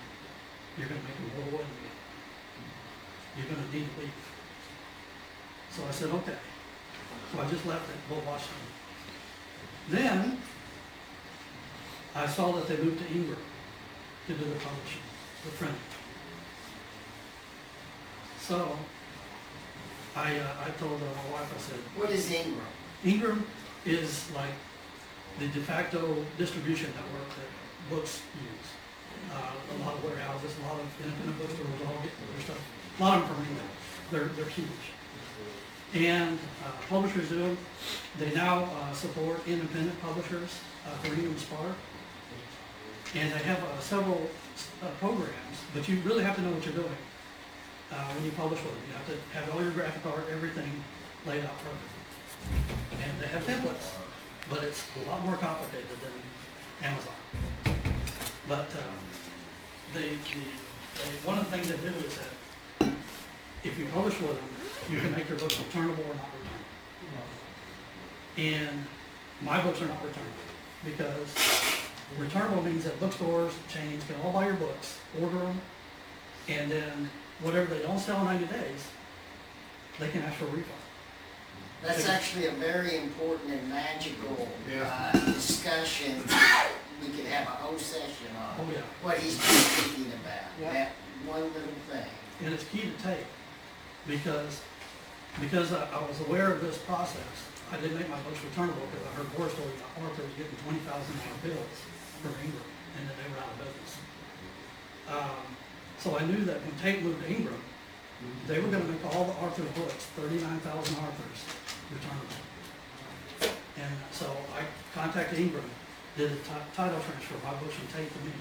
[0.76, 1.96] you're gonna make them more willing again.
[3.38, 4.12] You're gonna need to leave.
[5.70, 6.36] So I said, okay.
[7.32, 8.40] So I just left it, go them.
[9.88, 10.38] Then,
[12.16, 13.36] I saw that they moved to Ingram
[14.26, 15.04] to do the publishing,
[15.44, 15.76] the printing.
[18.40, 18.78] So,
[20.16, 22.66] I, uh, I told uh, my wife, I said, What is Ingram?
[23.04, 23.46] Ingram
[23.84, 24.54] is like
[25.38, 28.68] the de facto distribution network that books use.
[29.30, 32.60] Uh, a lot of warehouses, a lot of independent bookstores, all get their stuff,
[32.98, 33.68] a lot of them from Ingram.
[34.10, 34.68] They're, they're huge.
[35.94, 37.58] And uh, publishers do them.
[38.18, 41.76] They now uh, support independent publishers uh, for Ingram Spark.
[43.14, 44.28] And they have uh, several
[44.82, 46.96] uh, programs, but you really have to know what you're doing
[47.92, 48.82] uh, when you publish with them.
[48.88, 50.68] You have to have all your graphic art, everything
[51.24, 51.96] laid out perfectly.
[53.02, 53.94] And they have templates,
[54.50, 57.14] but it's a lot more complicated than Amazon.
[58.48, 58.96] But um,
[59.94, 60.42] they, the,
[60.94, 62.92] they, one of the things they do is that
[63.64, 64.48] if you publish with them,
[64.90, 66.66] you can make your books returnable or not returnable.
[68.36, 68.86] And
[69.42, 70.46] my books are not returnable
[70.84, 71.75] because
[72.18, 75.60] returnable means that bookstores, chains can all buy your books, order them,
[76.48, 77.10] and then
[77.42, 78.86] whatever they don't sell in 90 days,
[79.98, 80.66] they can ask for a refund.
[81.82, 85.10] That's actually a very important and magical, Yeah.
[85.14, 86.22] uh, discussion.
[87.02, 88.80] We could have a whole session Oh, on yeah.
[89.02, 90.72] what he's speaking about, Yeah.
[90.72, 90.92] that
[91.26, 92.06] one little thing.
[92.42, 93.26] And it's key to take,
[94.06, 94.60] because,
[95.40, 97.20] because I, I was aware of this process,
[97.70, 100.78] I didn't make my books returnable, because I heard war stories about authors getting twenty
[100.80, 101.76] thousand dollar bills
[102.22, 103.92] from Ingram, and then they were out of business.
[105.08, 105.42] Um,
[105.98, 107.62] so I knew that when Tate moved to Ingram,
[108.46, 111.40] they were gonna make all the Arthur books, thirty-nine thousand Arthurs,
[111.92, 112.40] returnable.
[113.76, 115.68] And so I contacted Ingram,
[116.16, 118.32] did a ti- title transfer, my books from Tate to me.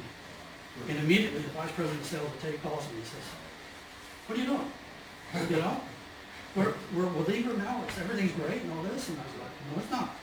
[0.90, 3.28] And immediately, the vice president of sales at Tate calls me, he says,
[4.28, 4.72] what are you doing?
[5.50, 5.82] You know?
[6.56, 9.52] We're, we're with Ingram now, it's, everything's great and all this, and I was like,
[9.68, 10.16] no, it's not.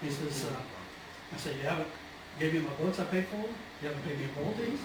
[0.00, 0.56] He says, uh,
[1.34, 1.88] I said, you haven't
[2.38, 3.54] gave me my books I paid for, them.
[3.82, 4.80] you haven't paid me royalties?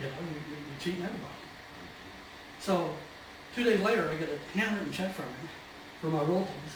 [0.00, 1.32] You know, you, you- you're cheating everybody.
[2.60, 2.90] So,
[3.54, 5.48] two days later, I get a handwritten check from him
[6.00, 6.72] for my royalties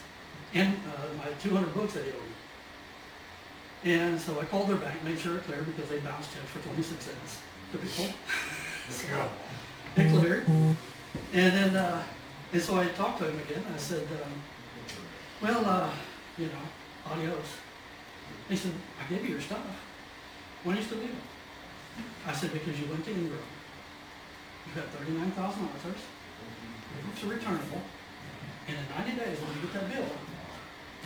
[0.54, 2.16] and, uh, my two hundred books that he owed
[3.84, 3.92] me.
[3.92, 6.58] And so I called their bank, made sure it cleared because they bounced checks for
[6.60, 7.38] twenty-six cents
[7.72, 8.06] to people.
[8.90, 9.06] So,
[9.96, 10.46] It cleared.
[10.46, 10.76] And
[11.32, 12.02] then, uh,
[12.52, 14.32] and so I talked to him again, I said, um,
[15.40, 15.90] well, uh,
[16.36, 17.46] you know, adios.
[18.48, 19.62] He said, I gave you your stuff.
[20.64, 21.26] Why don't you still leave it?
[22.26, 23.38] I said, because you went to Ingram.
[24.66, 26.02] You've got thirty-nine thousand authors.
[26.94, 27.82] Your books are returnable.
[28.68, 30.06] And in ninety days, when you get that bill,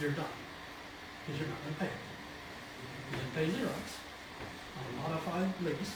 [0.00, 0.34] you're done.
[1.24, 2.02] Because you're not gonna pay it.
[3.08, 3.86] You didn't pay Xerox
[4.76, 5.94] on a modified lease.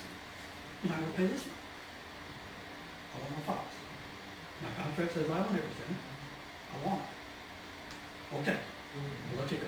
[0.83, 1.61] You're not gonna pay this one.
[3.13, 3.75] I want my files.
[4.63, 5.93] My contract says I own everything.
[6.73, 8.37] I want it.
[8.39, 9.67] Okay, I'll let you go.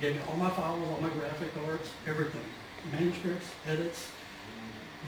[0.00, 2.44] Gave me all my files, all my graphic arts, everything.
[2.92, 4.08] Manuscripts, edits,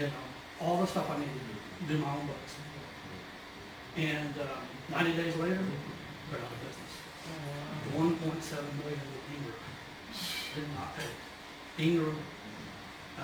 [0.01, 0.12] you know,
[0.61, 1.35] all the stuff I needed
[1.81, 2.55] to do my own books.
[3.96, 5.59] And um, ninety days later,
[6.31, 6.92] they're out of business.
[7.94, 9.61] One point seven million with Ingram
[10.55, 11.85] did not pay.
[11.85, 12.16] Ingram
[13.18, 13.22] uh,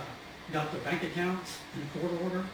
[0.53, 2.45] got the bank accounts in court order.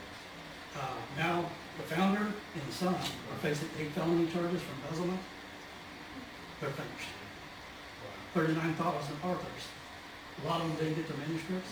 [0.78, 5.20] Uh, Now, the founder and son are facing eight felony charges for embezzlement.
[6.60, 7.17] They're finished.
[8.34, 9.62] Thirty-nine thousand authors.
[10.44, 11.70] A lot of them didn't get the manuscripts.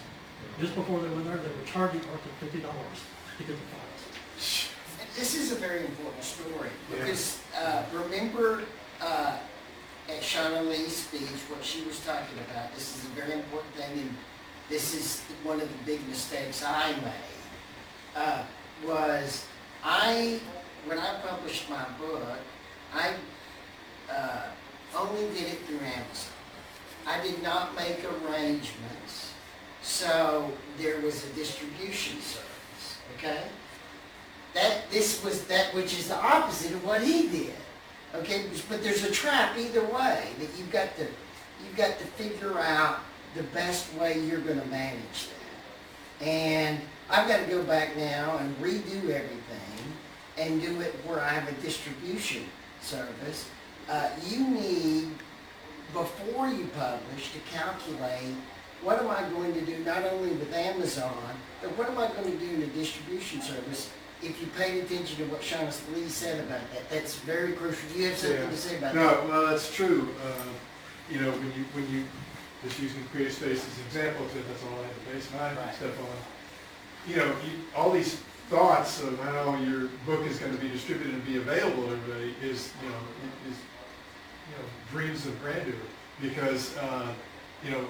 [0.61, 2.99] Just before they went there, they were charging Arthur fifty dollars
[3.39, 4.69] to get the files.
[5.17, 6.99] This is a very important story, Yeah.
[7.05, 8.65] because, uh, remember,
[9.01, 9.39] uh,
[10.09, 13.93] at Shauna Lee's speech, what she was talking about, this is a very important thing,
[13.93, 14.17] and
[14.69, 17.41] this is one of the big mistakes I made,
[18.15, 18.43] uh,
[18.85, 19.47] was
[19.83, 20.39] I,
[20.85, 22.23] when I published my book,
[22.95, 23.15] I,
[24.11, 24.43] uh,
[24.99, 26.33] only did it through Amazon.
[27.07, 29.33] I did not make arrangements,
[29.83, 33.45] so there was a distribution service, okay?
[34.55, 37.55] That, this was that which is the opposite of what he did.
[38.15, 41.07] Okay, but there's a trap either way, that you've got to,
[41.63, 43.01] you've got to figure out
[43.35, 46.27] the best way you're gonna manage that.
[46.27, 49.77] And I've gotta go back now and redo everything
[50.39, 52.45] and do it where I have a distribution
[52.81, 53.49] service.
[53.89, 55.09] Uh, you need,
[55.93, 58.35] before you publish, to calculate,
[58.83, 62.31] what am I going to do, not only with Amazon, but what am I going
[62.31, 63.91] to do in a distribution service?
[64.23, 67.89] If you paid attention to what Shauna Lee said about that, that's very crucial.
[67.93, 68.51] Do you have something Yeah.
[68.51, 69.29] to say about No, that?
[69.29, 70.09] well, that's true.
[70.25, 70.45] Uh,
[71.09, 72.03] You know, when you, when you,
[72.65, 75.55] just using Creative Space as an example, because that's all I have to base my
[75.55, 75.75] Right.
[75.77, 76.19] stuff on.
[77.07, 78.19] You know, you, all these
[78.51, 82.71] thoughts of how your book is gonna be distributed and be available to everybody is,
[82.83, 82.99] you know,
[83.49, 83.55] is,
[84.51, 85.75] you know, dreams of grandeur.
[86.21, 87.13] Because, uh,
[87.65, 87.85] you know,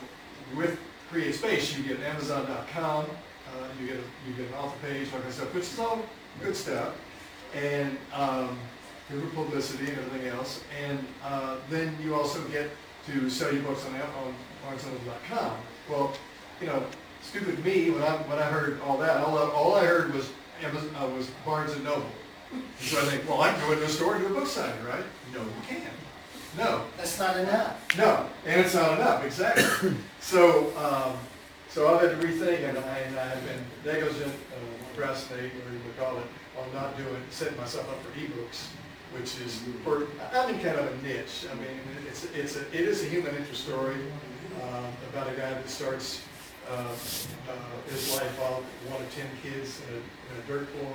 [0.56, 0.78] with
[1.10, 5.32] Creative Space, you get Amazon.com, uh, you get, you get an author page, all that
[5.32, 6.00] stuff, which is all
[6.42, 6.94] good stuff.
[7.54, 8.58] And, um,
[9.08, 10.62] good publicity and everything else.
[10.84, 12.70] And, uh, then you also get
[13.06, 14.34] to sell your books on, on
[14.66, 15.56] BarnesandNoble.com.
[15.88, 16.12] Well,
[16.60, 16.82] you know,
[17.22, 20.28] stupid me, when I, when I heard all that, all, I- all I heard was
[20.62, 22.06] Amazon, uh, was Barnes and Noble.
[22.80, 24.82] So I think, well, I can go into a store and do a book signing,
[24.84, 25.04] right?
[25.32, 25.84] No, you can't.
[26.56, 27.96] No, That's not enough.
[27.98, 29.94] no, and it's not enough, exactly.
[30.20, 31.16] So, um,
[31.68, 35.80] so I've had to rethink, and I, and I've been negligent, uh, procrastinate, whatever you
[35.86, 36.24] would call it,
[36.58, 38.66] on not doing, setting myself up for ebooks,
[39.12, 41.46] which is, for, I'm in kind of a niche.
[41.48, 43.94] I mean, it's, it's, a it is a human interest story,
[44.64, 46.22] um, about a guy that starts,
[46.68, 50.92] uh, uh, his life off, one of ten kids in a, in a dirt poor,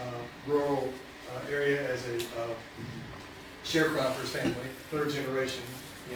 [0.00, 0.92] uh, rural,
[1.36, 2.54] uh, area as a, uh,
[3.64, 4.54] sharecropper's family,
[4.90, 5.62] third generation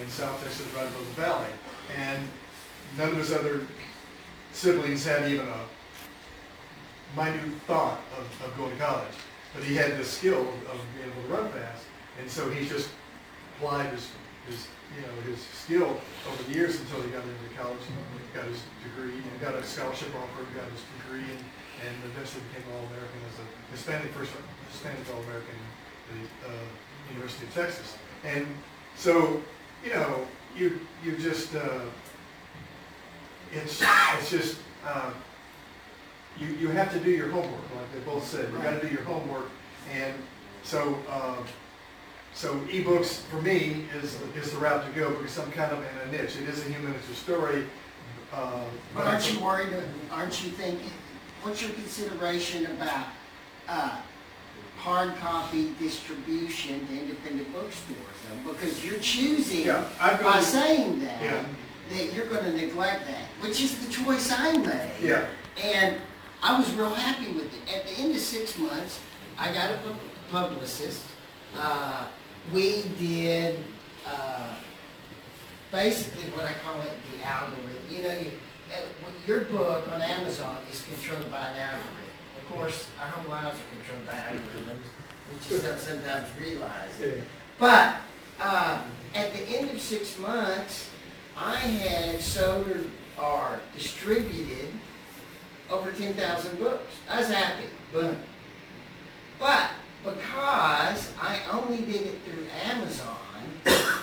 [0.00, 1.48] in South Texas, right above the valley.
[1.96, 2.22] And
[2.96, 3.60] none of his other
[4.52, 9.14] siblings had even a minute thought of, of going to college.
[9.54, 11.84] But he had the skill of being able to run fast.
[12.20, 12.90] And so he just
[13.56, 14.08] applied his,
[14.46, 17.82] his, you know, his skill over the years until he got into college
[18.34, 21.42] got his degree and got a scholarship offer, got his degree and,
[21.82, 24.30] and eventually became All-American as a Hispanic, first
[24.70, 26.66] Hispanic All-American at the, uh,
[27.10, 27.98] University of Texas.
[28.24, 28.46] And
[28.96, 29.42] so,
[29.84, 31.80] you know, you, you just, uh,
[33.52, 33.82] it's,
[34.18, 35.10] it's just, uh,
[36.38, 39.02] you, you have to do your homework, like they both said, you gotta do your
[39.04, 39.50] homework.
[39.92, 40.14] And
[40.62, 41.36] so, uh,
[42.32, 46.08] so ebooks for me is, is the route to go because I'm kind of in
[46.08, 46.36] a niche.
[46.36, 47.64] It is a human it's a story.
[48.32, 49.74] uh, But aren't you worried,
[50.10, 50.90] aren't you thinking,
[51.42, 53.06] what's your consideration about,
[53.68, 53.96] uh,
[54.80, 58.52] hard copy distribution to independent bookstores though?
[58.52, 61.44] Because you're choosing, Yeah, I've by saying that, Yeah.
[61.90, 64.90] that you're gonna neglect that, which is the choice I made.
[65.02, 65.26] yeah,
[65.62, 65.96] And
[66.42, 67.74] I was real happy with it.
[67.74, 69.00] At the end of six months,
[69.38, 69.94] I got a pu-
[70.32, 71.02] publicist.
[71.58, 72.04] Uh,
[72.52, 73.62] we did,
[74.06, 74.54] uh,
[75.70, 77.84] basically what I call it the algorithm.
[77.90, 78.30] You know, you,
[78.72, 81.99] uh, your book on Amazon is controlled by an algorithm.
[82.50, 84.82] Of course, our whole lives are controlled by algorithms,
[85.30, 87.22] we just don't sometimes realize it.
[87.60, 87.94] But
[88.40, 88.82] uh,
[89.14, 90.90] at the end of six months,
[91.36, 94.72] I had sold or, or distributed
[95.70, 96.92] over 10,000 books.
[97.08, 97.66] I was happy.
[97.92, 98.16] But,
[99.38, 99.70] but
[100.02, 103.16] because I only did it through Amazon,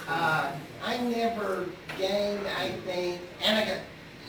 [0.07, 0.53] uh,
[0.85, 1.65] I never
[1.97, 3.79] gained, I think, and I got,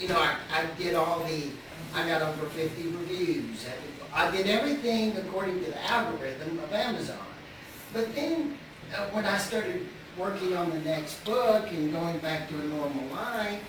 [0.00, 1.50] you know, I, I did all the,
[1.94, 3.64] I got over 50 reviews.
[3.64, 7.18] I, I did everything according to the algorithm of Amazon.
[7.92, 8.56] But then,
[8.96, 13.04] uh, when I started working on the next book and going back to a normal
[13.14, 13.60] life,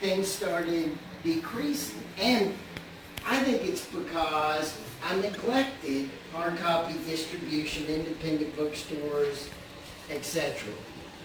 [0.00, 2.02] things started decreasing.
[2.18, 2.54] And
[3.26, 9.50] I think it's because I neglected hard copy distribution, independent bookstores,
[10.10, 10.72] etc.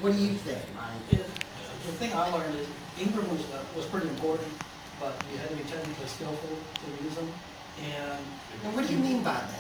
[0.02, 1.10] What do you think, Mike?
[1.10, 2.68] The thing I learned is
[3.00, 4.48] Ingram was, uh, was pretty important,
[5.00, 7.32] but you had to be technically skillful to use them.
[7.82, 8.20] And
[8.64, 9.60] And what do you mean by that?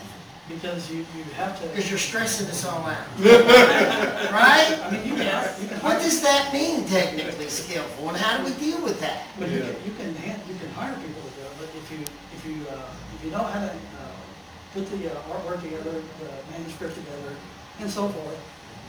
[0.49, 1.67] because you, you have to.
[1.69, 3.08] Because you're stressing us all out.
[4.34, 4.78] Right?
[4.84, 5.80] I mean, you can, you can.
[5.80, 9.23] What does that mean, technically skillful, and how do we deal with that?
[9.39, 11.91] But you can, you can, hand- you can hire people to do it, but if
[11.91, 11.99] you,
[12.36, 13.76] if you, uh, if you know how to, uh,
[14.73, 17.36] put the uh, artwork together, the manuscript together,
[17.80, 18.39] and so forth,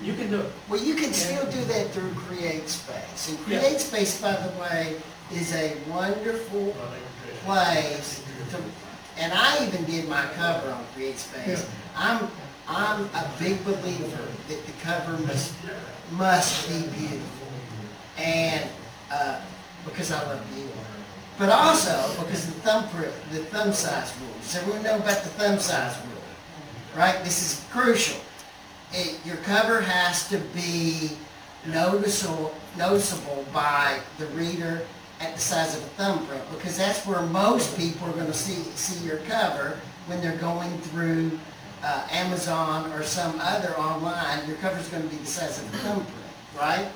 [0.03, 0.51] you can do it.
[0.69, 3.29] Well, you can still do that through Create Space.
[3.29, 3.61] And Yeah.
[3.61, 4.97] Create Space, by the way,
[5.33, 6.75] is a wonderful
[7.45, 8.57] place to,
[9.19, 11.69] and I even did my cover on Create Space.
[11.97, 12.29] I'm,
[12.69, 15.55] I'm a big believer that the cover must,
[16.13, 17.49] must be beautiful.
[18.19, 18.69] And,
[19.11, 19.41] uh,
[19.85, 20.69] because I love you.
[21.39, 24.35] But also because the thumbprint, the thumb size rule.
[24.41, 26.23] Does everyone know about the thumb size rule?
[26.97, 27.23] Right?
[27.25, 28.21] This is crucial.
[28.93, 31.11] It, your cover has to be
[31.67, 34.83] noticeable, noticeable by the reader
[35.25, 38.63] at the size of a thumbprint because that's where most people are going to see,
[38.77, 41.39] see your cover when they're going through
[41.83, 44.47] uh, Amazon or some other online.
[44.47, 46.89] Your cover's going to be the size of a thumbprint, right?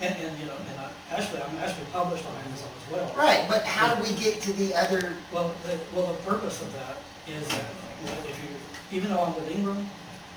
[0.00, 3.14] And, and, you know, and I, actually, I'm actually published on Amazon as well.
[3.16, 6.72] Right, but how do we get to the other, Well, the, well, the purpose of
[6.74, 6.96] that
[7.28, 7.64] is that,
[8.02, 9.88] you know, if you, even though I'm with Ingram,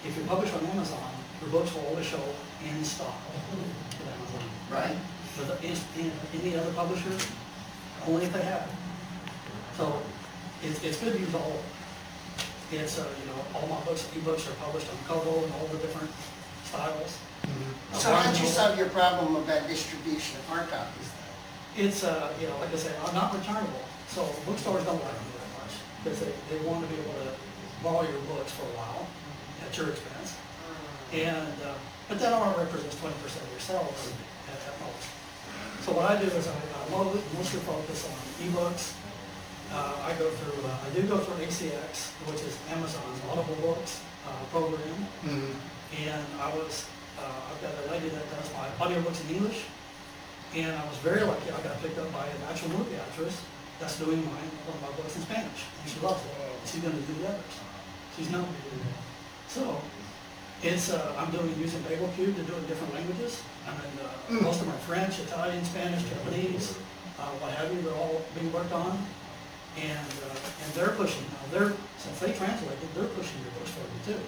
[0.06, 1.10] if you publish on Amazon,
[1.42, 2.22] your books will always show
[2.64, 3.16] in stock
[3.52, 4.50] with Amazon.
[4.70, 4.96] right?
[5.38, 7.12] With the- in, in any other publisher,
[8.08, 8.76] only if they have it.
[9.78, 10.02] So
[10.64, 11.42] it's, it's good to use all.
[11.42, 12.80] of them.
[12.82, 15.78] It's, uh, you know, all my books, ebooks are published on Kobo and all the
[15.78, 16.10] different
[16.66, 17.20] styles.
[17.94, 21.10] So how'd you solve your problem about distribution of hard copies?
[21.78, 25.30] It's, uh, you know, like I said, I'm not returnable, so bookstores don't like me
[25.38, 27.30] that much, because they, they want to be able to
[27.84, 29.06] borrow your books for a while
[29.62, 30.36] at your expense.
[31.14, 31.76] And, uh,
[32.10, 34.12] but that only represents twenty percent of your sales
[34.50, 35.06] at, at most.
[35.84, 38.94] So what I do is I, I mo- mostly focus on ebooks.
[39.74, 44.02] Uh, I go through, uh, I do go through ACX, which is Amazon's Audible Books,
[44.26, 44.98] uh, program.
[45.26, 45.54] Mhm.
[46.06, 46.86] And I was,
[47.20, 49.66] uh, I've got a lady that does my audiobooks in English.
[50.56, 53.36] And I was very lucky, I got picked up by an actual movie actress
[53.80, 55.62] that's doing my, one of my books in Spanish.
[55.84, 56.32] And she loves it.
[56.66, 57.54] She's gonna do the others.
[58.16, 59.02] She's known me to do that.
[59.52, 59.82] So,
[60.64, 63.44] it's, uh, I'm doing, using Babelcube to do it in different languages.
[63.68, 66.78] I mean, uh, most of them are French, Italian, Spanish, Japanese,
[67.20, 68.98] uh, what have you, they're all being worked on.
[69.78, 73.84] And, uh, and they're pushing, now they're, since they translated, they're pushing your books for
[73.84, 74.22] you too.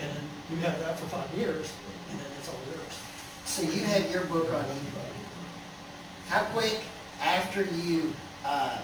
[0.00, 1.72] And then you have that for five years,
[2.10, 2.94] and then it's all yours.
[3.46, 5.16] So you had your book on ebook.
[6.28, 6.80] How quick
[7.22, 8.12] after you
[8.44, 8.78] uh,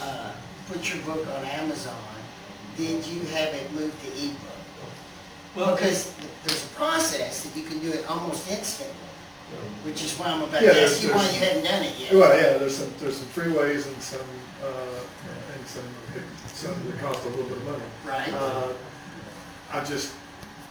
[0.00, 0.32] uh,
[0.66, 2.14] put your book on Amazon
[2.76, 4.53] did you have it moved to ebook?
[5.56, 6.12] Well, Because
[6.44, 8.94] there's a process that you can do it almost instantly,
[9.84, 11.94] which is why I'm about Yeah, to ask you why there's- you haven't done it
[11.98, 12.12] yet.
[12.14, 14.20] Well, yeah, there's some, there's some freeways and some,
[14.62, 14.66] uh,
[15.56, 15.84] and some,
[16.52, 17.82] some that cost a little bit of money.
[18.04, 18.32] Right?
[18.34, 18.68] Uh,
[19.72, 20.12] I just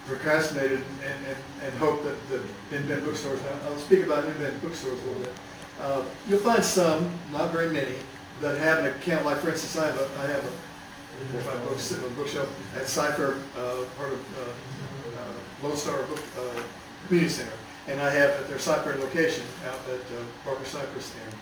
[0.05, 2.41] procrastinated and, and, and hoped that the
[2.75, 5.33] independent bookstores, I'll speak about independent bookstores a little bit.
[5.81, 7.95] Uh, You'll find some, not very many,
[8.41, 10.51] that have an account, like for instance, I have a, I have a,
[11.31, 14.51] four or five books sitting on bookshelf at Cyfair, uh, part of, uh,
[15.19, 16.61] uh, Lone Star Book, uh,
[17.07, 17.51] Community Center.
[17.87, 21.35] And I have at their Cyfair location out at uh, Barker Cypress and,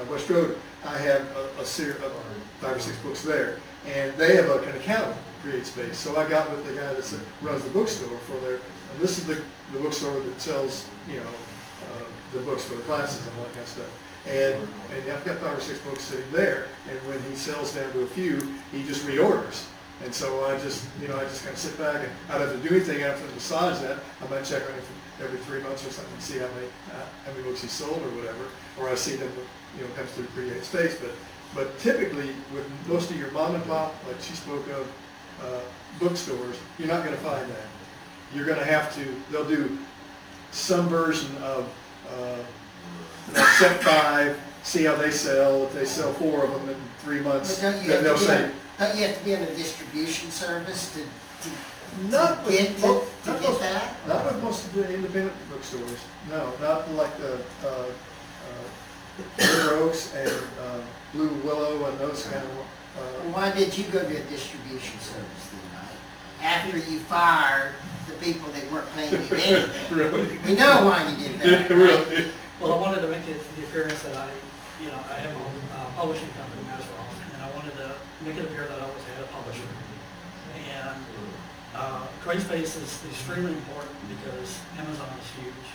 [0.00, 2.12] uh, West Road, I have a, a series of
[2.60, 3.58] five or six books there.
[3.86, 7.20] And they have a- an account Create Space, so I got with the guy that
[7.40, 9.40] runs the bookstore for their, and this is the,
[9.72, 13.52] the bookstore that sells, you know, uh, the books for the classes and all that
[13.52, 14.05] kind of stuff.
[14.26, 14.54] And,
[14.92, 18.00] and I've got five or six books sitting there, and when he sells down to
[18.02, 18.40] a few,
[18.72, 19.66] he just reorders.
[20.04, 22.48] And so I just, you know, I just kind of sit back and I don't
[22.48, 23.98] have to do anything after besides that.
[24.20, 24.84] I might check on it
[25.22, 28.10] every three months or something, see how many, uh, how many books he sold or
[28.16, 28.44] whatever.
[28.78, 29.30] Or I see them,
[29.76, 31.12] you know, comes through Create Space, but,
[31.54, 34.92] but typically with most of your mom and pop, like she spoke of,
[35.42, 35.60] uh,
[35.98, 37.66] bookstores, you're not gonna find that.
[38.34, 39.78] You're gonna have to, they'll do
[40.50, 41.72] some version of,
[42.10, 42.36] uh,
[43.34, 47.34] set five, see how they sell, if they sell four of them in three But
[47.34, 49.34] months, don't you then have they'll to be say, on, don't you have to be
[49.36, 51.00] on a distribution service to,
[51.48, 51.54] to
[52.10, 53.94] not to get, with, to, mo- to not get most, that?
[54.06, 56.00] not with most of the independent bookstores,
[56.30, 57.84] no, not like the, uh, uh,
[59.38, 60.28] River Oaks and,
[60.60, 60.80] uh,
[61.12, 65.48] Blue Willow and those kind of, uh, Why did you go to a distribution service
[65.50, 66.42] then, Mike?
[66.42, 67.72] After you fired
[68.08, 69.96] the people that weren't paying you anything?
[69.96, 71.70] really, We know why you did that, right?
[71.70, 72.26] really.
[72.56, 74.32] Well, I wanted to make it the appearance that I,
[74.80, 75.44] you know, I have a
[75.76, 77.04] uh, publishing company, as well,
[77.36, 77.92] and I wanted to
[78.24, 79.68] make it appear that I was a publisher.
[80.72, 80.96] And
[81.76, 85.68] uh, CreateSpace is extremely important because Amazon is huge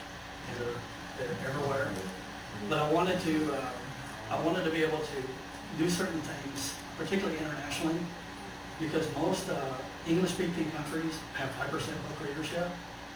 [0.49, 0.81] and they're,
[1.21, 1.87] they're everywhere.
[2.67, 3.69] But I wanted to, uh,
[4.31, 5.17] I wanted to be able to
[5.77, 8.01] do certain things, particularly internationally,
[8.79, 9.77] because most uh,
[10.07, 12.65] English-speaking countries have 5% book readership,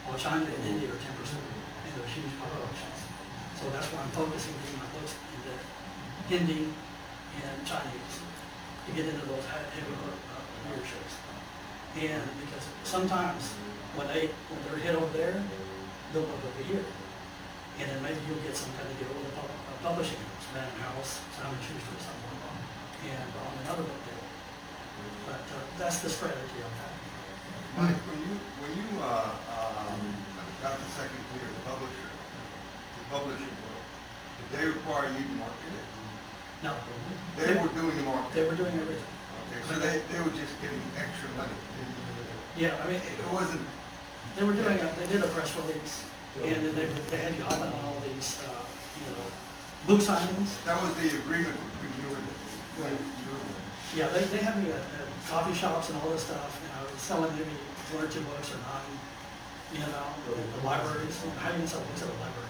[0.05, 2.94] while China and India are 10%, and they're huge populations.
[3.59, 5.53] So that's why I'm focusing getting my books into
[6.27, 6.69] Hindi
[7.39, 8.15] and Chinese
[8.85, 10.45] to get into those he- heavy book uh.
[11.95, 13.55] And because sometimes
[13.95, 15.39] when they, when they're hit over there,
[16.11, 16.83] they'll look over here.
[17.79, 20.47] And then maybe you'll get some kind of deal with a pub- a publishing house,
[20.51, 22.35] Random House, Simon Schuster, something,
[23.11, 24.23] and on another book deal.
[25.27, 27.03] But uh, that's the strategy I'm having.
[27.75, 28.33] Mike, when you,
[28.63, 29.99] when you, uh, um,
[30.63, 32.14] got the second tier, the publisher,
[33.09, 33.85] publishing world,
[34.39, 35.87] did they require you to market it?
[36.63, 36.73] No,
[37.37, 39.11] They were doing the they were doing everything.
[39.51, 41.53] Okay, so they, they were just getting extra money?
[42.57, 43.61] Yeah, I mean, It wasn't,
[44.35, 46.05] they were doing, a- they did a press release,
[46.41, 48.63] and then they, they had you on all these, uh,
[48.99, 49.25] you know,
[49.87, 50.57] book signings.
[50.65, 52.25] that was the agreement between you and,
[52.79, 53.35] you and you.
[53.95, 56.83] Yeah, they, they had me at, at coffee shops and all this stuff, and I
[56.91, 57.55] was selling maybe
[57.93, 58.91] one or two books or nine,
[59.71, 60.03] you know,
[60.35, 62.44] at the libraries, do you sell books at a library, you know?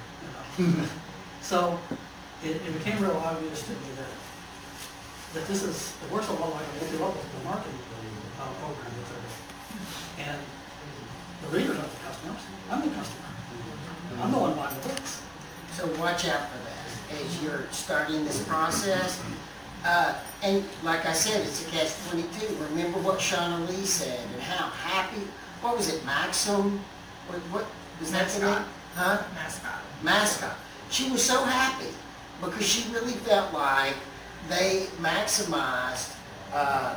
[1.42, 1.78] So,
[2.44, 4.10] it, it became real obvious to me that,
[5.36, 7.78] that this is, it works a lot like a multi-level marketing,
[8.42, 10.30] uh, program that they're doing.
[10.30, 10.42] And
[11.44, 12.42] the readers are the customers,
[12.72, 13.28] I'm the customer,
[14.24, 15.22] I'm the one buying the books.
[15.74, 19.22] So watch out for that as you're starting this process.
[19.86, 22.56] Uh, and like I said, it's a catch twenty-two.
[22.72, 25.22] Remember what Shauna Lee said and how happy,
[25.62, 26.80] what was it, Maxim?
[27.28, 27.66] What, what,
[28.00, 28.50] was that the name?
[28.50, 28.68] Mascot.
[28.96, 29.24] Huh?
[29.36, 29.82] mascot.
[30.06, 30.56] Mascot.
[30.90, 31.92] She was so happy
[32.42, 33.96] because she really felt like
[34.48, 36.16] they maximized,
[36.54, 36.96] uh,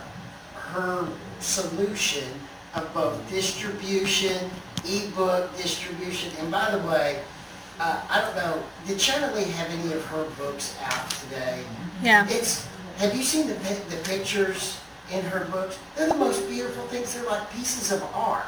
[0.55, 1.09] her
[1.41, 2.29] solution
[2.75, 4.51] of both distribution,
[4.87, 7.23] ebook distribution, and by the way,
[7.81, 11.63] uh, I don't know, did Shauna Lee have any of her books out today?
[12.03, 12.27] Yeah.
[12.29, 12.67] It's,
[12.99, 14.79] have you seen the, the pictures
[15.11, 15.79] in her books?
[15.97, 18.47] They're the most beautiful things, they're like pieces of art.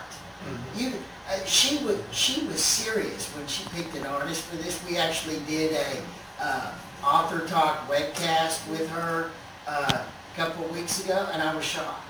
[0.77, 0.93] You,
[1.31, 4.85] uh, she would, she was serious when she picked an artist for this.
[4.89, 6.03] We actually did a,
[6.43, 6.73] uh,
[7.05, 9.31] author talk webcast with her,
[9.67, 12.05] uh, a couple of weeks ago, and I was shocked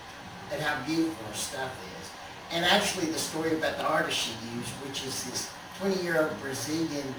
[0.52, 2.10] at how beautiful her stuff is.
[2.52, 7.14] And actually, the story about the artist she used, which is this twenty-year-old Brazilian,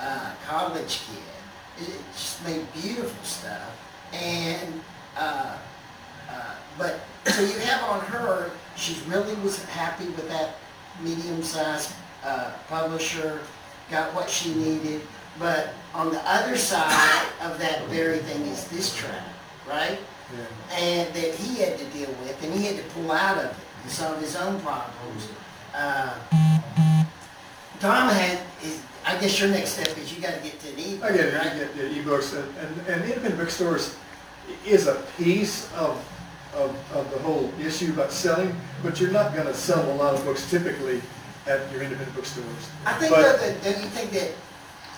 [0.00, 3.70] uh, college kid, it it just made beautiful stuff.
[4.12, 4.80] And,
[5.16, 5.56] uh,
[6.28, 10.56] uh, but, so you have on her, she really was happy with that
[11.02, 11.92] medium-sized,
[12.24, 13.40] uh, publisher,
[13.90, 15.02] got what she needed.
[15.38, 19.24] But on the other side of that very thing is this track,
[19.68, 19.98] right?
[20.32, 20.78] Yeah.
[20.78, 23.56] And that he had to deal with, and he had to pull out of it,
[23.82, 25.28] and solve his own problems.
[25.74, 26.14] Uh,
[27.80, 31.04] Tom had, is, I guess your next step is you gotta get to an ebook,
[31.04, 31.52] I get it, right?
[31.52, 33.96] I get the ebooks, and, and, and independent bookstores
[34.64, 36.02] is a piece of,
[36.56, 40.24] of, of the whole issue about selling, but you're not gonna sell a lot of
[40.24, 41.00] books typically
[41.46, 42.46] at your independent bookstores.
[42.86, 44.30] I think But- that, that you think that,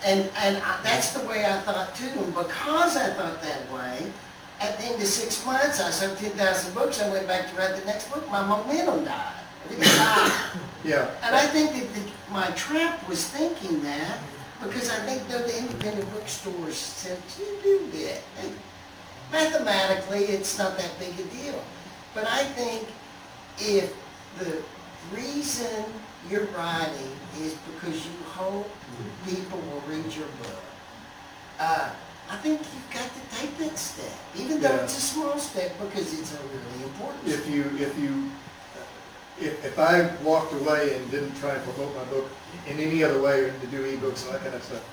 [0.04, 4.12] and, and I- that's the way I thought too, and because I thought that way,
[4.61, 7.57] at the end of six months, I sold ten thousand books, I went back to
[7.57, 9.32] write the next book, my momentum died.
[10.84, 12.00] Yeah, And I think that the,
[12.32, 14.18] my trap was thinking that,
[14.62, 18.20] because I think though the independent bookstores said, you do that.
[19.33, 21.62] Mathematically, it's not that big a deal.
[22.14, 22.89] But I think
[23.59, 23.95] if
[24.39, 24.62] the
[25.14, 25.85] reason
[26.31, 27.11] you're writing
[27.41, 28.68] is because you hope
[29.27, 30.62] people will read your book,
[31.59, 31.91] uh,
[32.31, 34.83] I think you've got to take that step, even though Yeah.
[34.85, 37.55] it's a small step, because it's a really important if step.
[37.55, 38.31] you, if you,
[39.41, 42.27] if, if I walked away and didn't try and promote my book
[42.66, 44.84] in any other way, to do e-books and that kind of stuff,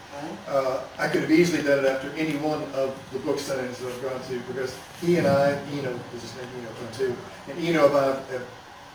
[0.47, 3.91] uh, I could have easily done it after any one of the book signings that
[3.91, 7.16] I've gone to, because he and I, Eno, is his name, Eno, gone too,
[7.49, 8.47] and Eno and I have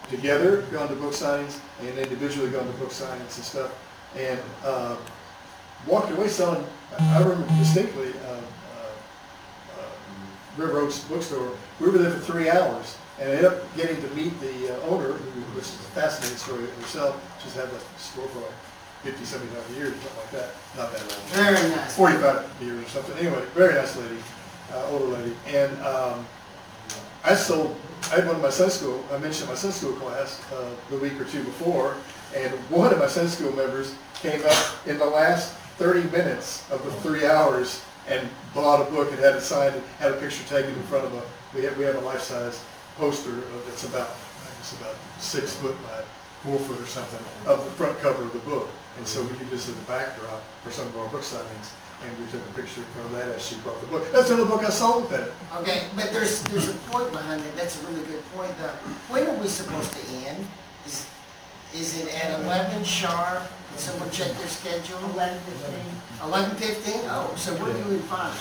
[0.09, 3.73] together gone to book signings, and individually gone to book signings and stuff,
[4.17, 4.97] and, uh,
[5.87, 6.65] walked away selling,
[6.99, 8.41] I remember distinctly, uh, uh,
[9.79, 14.01] uh, River Oaks Bookstore, we were there for three hours, and I ended up getting
[14.01, 17.79] to meet the uh, owner, who, which is a fascinating story herself, she's had the
[17.99, 18.51] store for like
[19.03, 21.55] fifty, seventy-five years, something like that, not that long.
[21.55, 21.97] Very nice.
[21.97, 23.19] 45 years or something.
[23.19, 24.19] Anyway, very nice lady,
[24.73, 25.35] uh, older lady.
[25.47, 26.27] And um,
[27.25, 27.77] I sold,
[28.11, 30.99] I had one in my Sunday school, I mentioned my Sunday school class uh, the
[30.99, 31.97] week or two before,
[32.37, 36.85] and one of my Sunday school members came up in the last 30 minutes of
[36.85, 40.43] the three hours and bought a book and had it signed and had a picture
[40.49, 41.23] taken in front of a,
[41.55, 42.65] we have, we have a life-size
[42.99, 46.03] poster that's about, I guess about six foot by
[46.43, 48.69] four foot or something of the front cover of the book.
[48.99, 51.71] And so we used this as a backdrop for some of our book signings,
[52.03, 54.11] and we took a picture in front of that as she bought the book.
[54.11, 55.31] That's the only book I sold with that.
[55.63, 58.75] Okay, but there's, there's a point behind it, that's a really good point though.
[59.15, 60.45] When are we supposed to end?
[60.85, 61.07] Is,
[61.75, 63.43] is it at eleven sharp?
[63.71, 64.99] Can someone check their schedule?
[65.15, 65.93] Eleven fifteen.
[66.25, 67.01] Eleven fifteen?
[67.07, 68.33] Oh, so we're doing fine.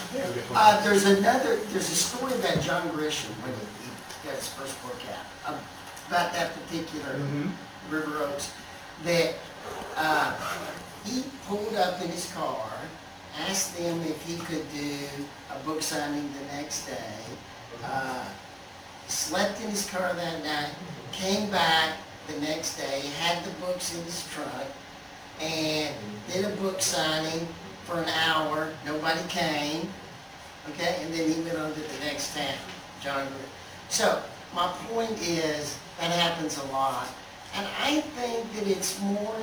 [0.56, 3.66] Uh, there's another, there's a story about John Grisham when he
[4.36, 5.00] his first book
[5.46, 5.58] out, uh,
[6.08, 7.52] about that particular Mhm.
[7.90, 8.50] River Oaks,
[9.04, 9.36] that,
[9.96, 10.34] uh,
[11.06, 12.70] he pulled up in his car,
[13.48, 15.08] asked them if he could do
[15.52, 17.24] a book signing the next day,
[17.86, 18.26] uh,
[19.08, 20.72] slept in his car that night,
[21.12, 21.94] came back
[22.28, 24.68] the next day, had the books in his truck,
[25.40, 25.94] and
[26.32, 27.48] did a book signing
[27.86, 29.90] for an hour, nobody came,
[30.70, 32.58] okay, and then he went on to the next town,
[33.02, 33.28] John.
[33.90, 34.22] So,
[34.54, 37.08] my point is, that happens a lot,
[37.56, 39.36] and I think that it's more,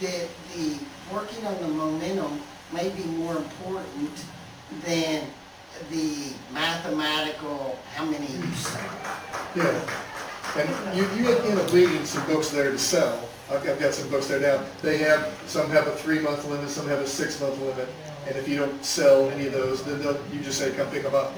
[0.00, 0.78] that the,
[1.12, 2.40] working on the momentum
[2.72, 4.24] may be more important
[4.84, 5.24] than
[5.90, 8.90] the mathematical, how many you sell.
[9.54, 9.80] Yeah,
[10.56, 13.28] and you, you end up leaving some books there to sell.
[13.50, 14.64] I've got, I've got some books there now.
[14.80, 17.88] They have, some have a three-month limit, some have a six-month limit.
[18.26, 20.00] And if you don't sell any of those, then
[20.32, 21.34] you just say, come pick them up.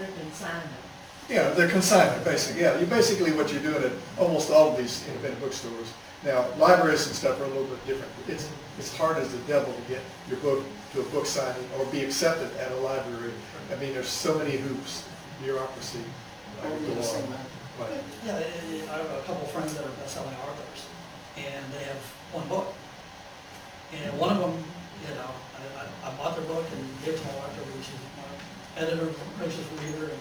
[1.28, 1.48] They're consignment.
[1.48, 2.78] Yeah, they're consignment, basically, yeah.
[2.78, 5.92] You, basically what you're doing at almost all of these independent bookstores.
[6.24, 8.10] Now, libraries and stuff are a little bit different.
[8.28, 8.48] It's,
[8.78, 12.02] it's hard as the devil to get your book to a book signing or be
[12.04, 13.32] accepted at a library.
[13.72, 15.04] I mean, there's so many hoops,
[15.42, 16.00] bureaucracy.
[16.60, 17.28] What were you go gonna on.
[18.24, 20.86] Yeah, I I have a couple of friends that are best-selling authors,
[21.36, 21.98] and they have
[22.32, 22.72] one book.
[23.92, 24.54] And one of them,
[25.08, 27.60] you know, I, I- I bought their book and gave it to my wife to
[27.64, 28.28] read, she's my
[28.80, 29.08] editor,
[29.38, 30.20] gracious reader, and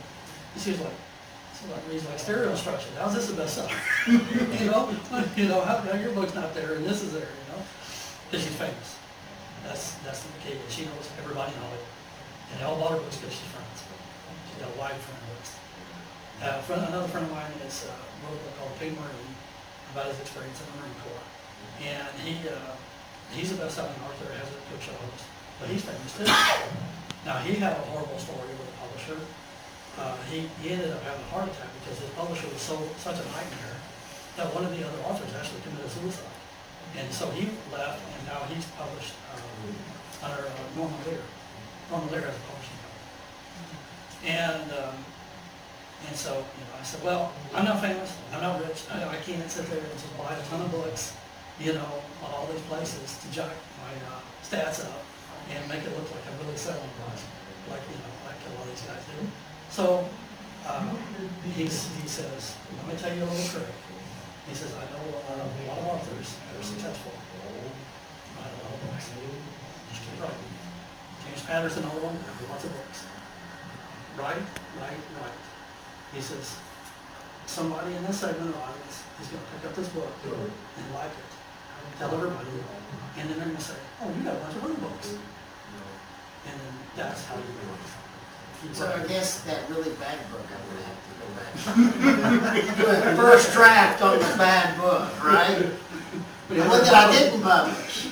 [0.58, 0.99] she was like,
[1.58, 3.74] she's like, reads like stereo instruction, how's this a bestseller?
[4.60, 4.89] You know,
[5.36, 7.62] you know, how, how your book's not there and this is there, you know?
[8.30, 8.97] Because she's famous.
[9.64, 11.86] That's, that's the key, she knows, everybody knows it.
[12.51, 13.84] And they all bought her books because she's friends.
[14.51, 15.56] She's got a wide friend list.
[16.43, 17.95] Uh, friend, another friend of mine is, uh,
[18.28, 19.34] wrote a book called Pig Marine
[19.91, 21.28] about his experience in the Marine Corps.
[21.82, 22.76] And he, uh,
[23.32, 25.20] he's a best-selling author, has a good shows,
[25.60, 26.28] but he's famous too.
[27.26, 29.18] Now, he had a horrible story with a publisher.
[29.98, 33.16] Uh, he, he ended up having a heart attack because his publisher was so, such
[33.22, 33.78] a nightmare
[34.38, 36.34] that one of the other authors actually committed suicide.
[36.98, 41.22] And so he left, and now he's published, uh, under uh, Norman Lear.
[41.89, 43.06] Norman Lear has a publishing company.
[44.34, 44.96] And, um,
[46.10, 49.18] and so, you know, I said, well, I'm not famous, I'm not rich, I, I
[49.22, 51.14] can't sit there and just buy a ton of books,
[51.60, 55.06] you know, on all these places to jack my uh, stats up
[55.54, 57.24] and make it look like I'm really selling books,
[57.70, 59.28] like, you know, like a lot of these guys do.
[59.74, 60.05] So,
[61.57, 63.74] he's, he says, let me tell you a little trick.
[64.45, 67.09] He says, I know uh, a lot of authors that are successful.
[68.38, 69.09] Write a lot of books.
[69.89, 70.53] Just keep writing.
[71.26, 72.21] James Patterson, another one,
[72.53, 73.01] lots of books.
[74.13, 74.45] Write,
[74.78, 75.41] write, write.
[76.13, 76.53] He says,
[77.49, 81.34] somebody in this segment of audience is gonna pick up this book and like it.
[81.97, 82.61] Tell everybody,
[83.17, 85.17] and then they're gonna say, oh, you got a bunch of other books.
[86.45, 88.03] And then that's how you do it.
[88.72, 93.16] So I guess that really bad book, I'm gonna have to go back.
[93.18, 95.57] First draft on the bad book, right?
[96.49, 98.07] The one that I didn't publish.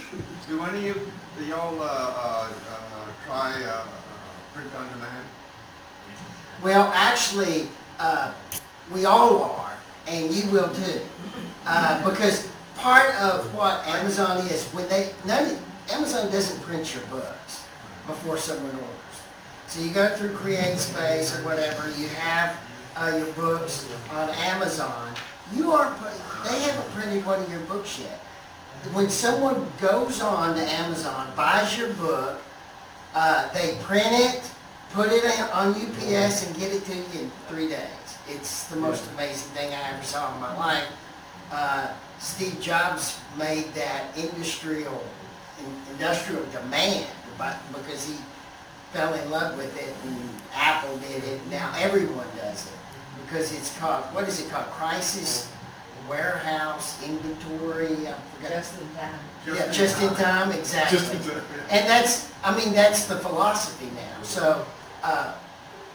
[0.48, 0.98] Do any of,
[1.38, 3.86] do y'all, uh, uh, uh, try, uh, uh,
[4.54, 5.26] print on demand?
[6.62, 8.34] Well, actually, uh,
[8.94, 9.74] we all are,
[10.08, 11.02] and you will too.
[11.66, 15.58] Uh, because part of what Amazon is, when they, none,
[15.92, 17.64] Amazon doesn't print your books
[18.06, 19.01] before someone orders.
[19.72, 22.58] So you go through Create Space or whatever, you have,
[22.98, 25.14] uh, your books on Amazon.
[25.56, 26.12] You are, put-
[26.44, 28.20] they haven't printed one of your books yet.
[28.92, 32.42] When someone goes on to Amazon, buys your book,
[33.16, 34.42] uh, they print it,
[34.92, 38.18] put it on UPS and get it to you in three days.
[38.28, 40.88] It's the most amazing thing I ever saw in my life.
[41.50, 41.88] Uh,
[42.20, 45.02] Steve Jobs made that industrial,
[45.94, 47.08] industrial demand
[47.74, 48.16] because he
[48.92, 51.40] fell in love with it and Apple did it.
[51.50, 52.74] Now everyone does it
[53.24, 54.66] because it's called, what is it called?
[54.68, 55.50] Crisis
[56.10, 58.52] Warehouse Inventory, I forgot.
[58.52, 59.20] Just in time.
[59.48, 60.98] Yeah, just in time, exactly.
[60.98, 61.44] Just in time.
[61.70, 64.24] And that's, I mean, that's the philosophy now.
[64.24, 64.66] So,
[65.04, 65.36] uh,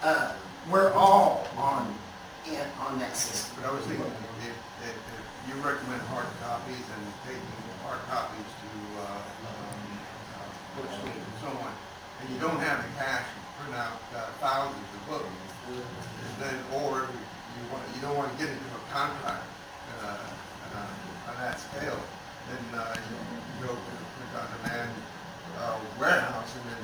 [0.03, 0.33] uh,
[0.71, 1.95] we're all on,
[2.47, 3.59] in, on that system.
[3.61, 7.43] But I was thinking, if, if, if you recommend hard copies and taking
[7.85, 9.99] hard copies to, uh, um,
[10.33, 11.26] uh, bookstores
[12.21, 15.29] and you don't have the cash to print out uh, thousands of books.
[15.67, 19.45] And then, or you want, you don't want to get into a contract
[20.03, 20.07] uh,
[20.77, 21.99] uh, on that scale,
[22.49, 24.91] then uh, you you go to the print on demand
[25.59, 26.83] uh, warehouse and then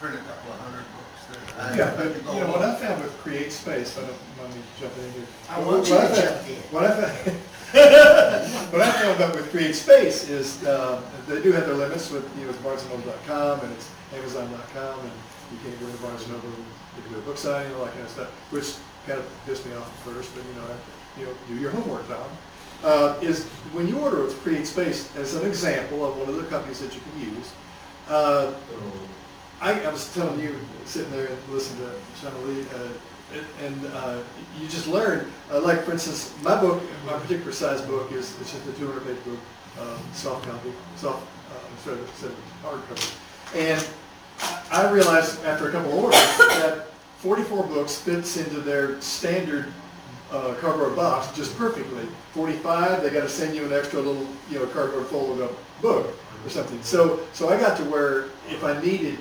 [0.00, 1.22] print a couple of hundred books.
[1.30, 1.76] there.
[1.76, 2.76] Yeah, but, You know, what I along.
[2.80, 5.26] found with Create Space, I don't mind me jumping in here.
[5.50, 6.62] I want you What to found- jump in.
[6.70, 7.36] What I found,
[8.72, 12.24] what I found out with Create Space is, uh, they do have their limits with,
[12.38, 15.12] you know, it's barnesandnoble.com and it's amazon.com and
[15.52, 17.84] you can't go to Barnes and Noble, you can do a book signing, and all
[17.86, 18.74] that kind of stuff, which
[19.06, 21.70] kind of pissed me off at first, but you know, I- you know, do your
[21.72, 22.18] homework, Tom.
[22.84, 23.44] Uh, is
[23.74, 26.94] when you order with Create Space, as an example of one of the companies that
[26.94, 27.50] you can use,
[28.08, 28.52] uh,
[29.60, 32.88] I, I was telling you, sitting there and listening to Shauna Lee, uh,
[33.64, 34.18] and, uh,
[34.58, 38.52] you just learn, uh, like, for instance, my book, my particular size book is, it's
[38.52, 39.38] just a two hundred page book,
[39.80, 41.26] um, soft copy, soft,
[41.72, 43.14] instead of, instead of hardcover.
[43.54, 43.88] And
[44.70, 46.86] I realized after a couple of orders that
[47.18, 49.72] forty-four books fits into their standard,
[50.30, 52.06] uh, cardboard box just perfectly.
[52.32, 55.52] Forty-five, they gotta send you an extra little, you know, cardboard folded up
[55.82, 56.82] book or something.
[56.82, 59.18] So, so I got to where if I needed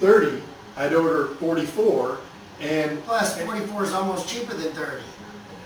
[0.00, 0.42] thirty,
[0.76, 2.18] I'd order forty-four,
[2.60, 3.02] and.
[3.04, 5.02] Plus, forty-four is almost cheaper than thirty.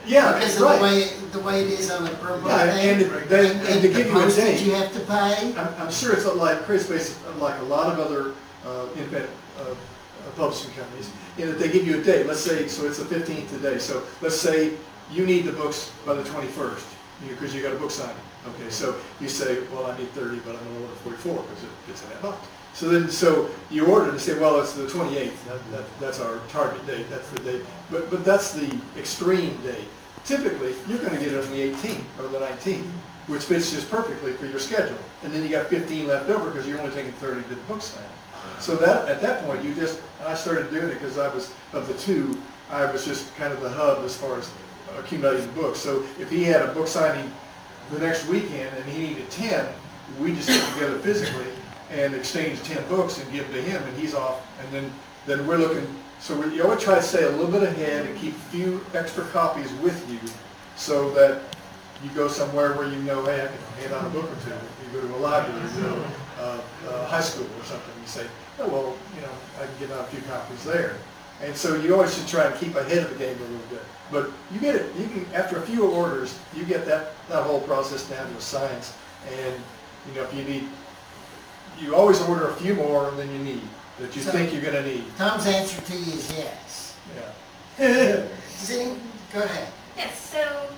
[0.07, 0.83] Yeah, Because of the right.
[0.83, 3.03] way, the way it is on the per book Yeah, thing.
[3.03, 4.61] and they- and to give you a postage date.
[4.67, 5.55] you have to pay.
[5.57, 8.33] I'm, I'm sure it's like CreateSpace, like a lot of other
[8.67, 9.75] uh, independent uh, uh,
[10.37, 12.27] publishing companies, in that they give you a date.
[12.27, 14.73] Let's say, so it's the 15th today, so let's say
[15.13, 16.83] you need the books by the 21st,
[17.29, 18.17] because you got a book signing.
[18.49, 21.71] Okay, so you say, well, I need 30, but I'm gonna order 44, because it
[21.87, 22.49] fits in that box.
[22.75, 26.39] So then, so you order and say, well, it's the 28th, that, that, that's our
[26.49, 27.63] target date, that's the date.
[27.91, 29.89] But, but that's the extreme date.
[30.25, 32.87] Typically, you're gonna get it on the 18th or the 19th,
[33.27, 34.97] which fits just perfectly for your schedule.
[35.23, 37.83] And then you got 15 left over because you're only taking 30 to the book
[37.83, 38.09] signing.
[38.59, 41.87] So that, at that point, you just, I started doing it because I was, of
[41.89, 42.41] the two,
[42.71, 44.51] I was just kind of the hub as far as
[44.99, 45.79] accumulating books.
[45.79, 47.31] So if he had a book signing
[47.91, 49.67] the next weekend and he needed 10,
[50.19, 51.47] we just get together physically
[51.91, 54.47] and exchange 10 books and give to him and he's off.
[54.61, 54.93] And then,
[55.27, 55.87] then we're looking,
[56.21, 58.81] so we, you always try to stay a little bit ahead and keep a few
[58.95, 60.19] extra copies with you
[60.77, 61.43] so that
[62.03, 64.55] you go somewhere where you know, hey, I can hand out a book or two.
[64.87, 66.05] You go to a library, you to
[66.41, 68.27] uh, uh, high school or something, you say,
[68.61, 70.97] oh, well, you know, I can give out a few copies there.
[71.43, 73.83] And so you always should try and keep ahead of the game a little bit.
[74.11, 77.61] But you get it, you can, after a few orders, you get that, that whole
[77.61, 78.97] process down to a science.
[79.31, 79.55] And,
[80.09, 80.69] you know, if you need,
[81.81, 83.63] you always order a few more than you need,
[83.99, 85.05] that you So- think you're gonna need.
[85.17, 86.95] Tom's answer to you is yes.
[87.79, 88.27] Yeah.
[88.59, 89.01] Zing,
[89.33, 89.69] go ahead.
[89.97, 90.69] Yes, so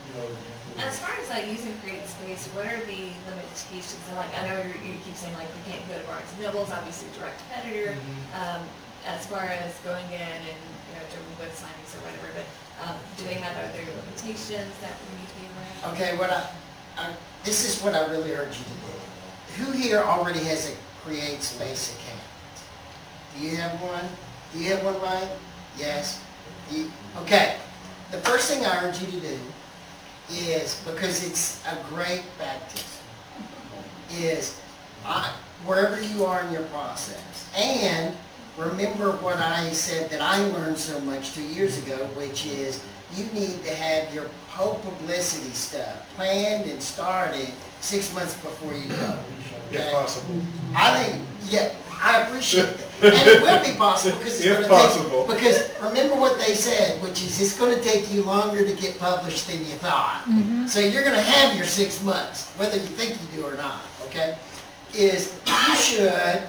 [0.79, 3.99] as far as like using Create Space, what are the limitations?
[4.09, 6.43] And like, I know you you keep saying like you can't go to Barnes and
[6.43, 7.97] Noble's, obviously a direct competitor.
[8.35, 8.63] Um,
[9.05, 12.47] as far as going in and, you know, doing book signings or whatever, but,
[12.87, 15.93] um, do they have other limitations that we need to be aware of?
[15.95, 16.47] Okay, what I,
[16.97, 17.11] I,
[17.43, 19.65] this is what I really urge you to do.
[19.65, 20.75] Who here already has a
[21.05, 22.21] Create Space account?
[23.37, 24.05] Do you have one?
[24.53, 25.29] Do you have one, Ryan?
[25.77, 26.23] Yes?
[26.71, 26.91] You,
[27.23, 27.57] okay,
[28.11, 29.39] the first thing I urge you to do
[30.31, 33.03] is, because it's a great baptism,
[34.13, 34.61] is
[35.05, 35.33] I,
[35.65, 37.51] wherever you are in your process.
[37.57, 38.15] And
[38.57, 42.85] remember what I said that I learned so much two years ago, which is
[43.17, 47.51] you need to have your whole publicity stuff planned and started
[47.83, 49.18] six months before you go.
[49.70, 49.91] If okay?
[49.93, 50.41] possible.
[50.74, 52.89] I think, yeah, I appreciate that.
[53.03, 55.26] And it will be possible because it's If gonna possible.
[55.26, 58.97] take, because remember what they said, which is it's gonna take you longer to get
[58.99, 60.22] published than you thought.
[60.68, 64.39] So you're gonna have your six months, whether you think you do or not, okay?
[64.95, 66.43] Is you should,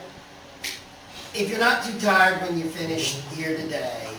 [1.34, 4.09] if you're not too tired when you finish here today,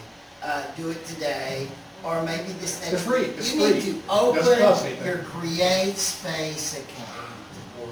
[0.42, 1.68] uh, do it today,
[2.02, 2.94] or maybe this next.
[2.94, 3.34] It's free, week.
[3.38, 3.92] it's You need free.
[3.92, 5.06] to Doesn't cost open anything.
[5.06, 7.03] your Create Space account.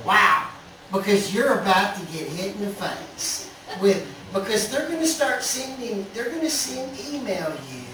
[0.05, 0.48] Wow,
[0.92, 3.50] because you're about to get hit in the face
[3.80, 7.84] with, because they're gonna start sending, they're gonna send, email you,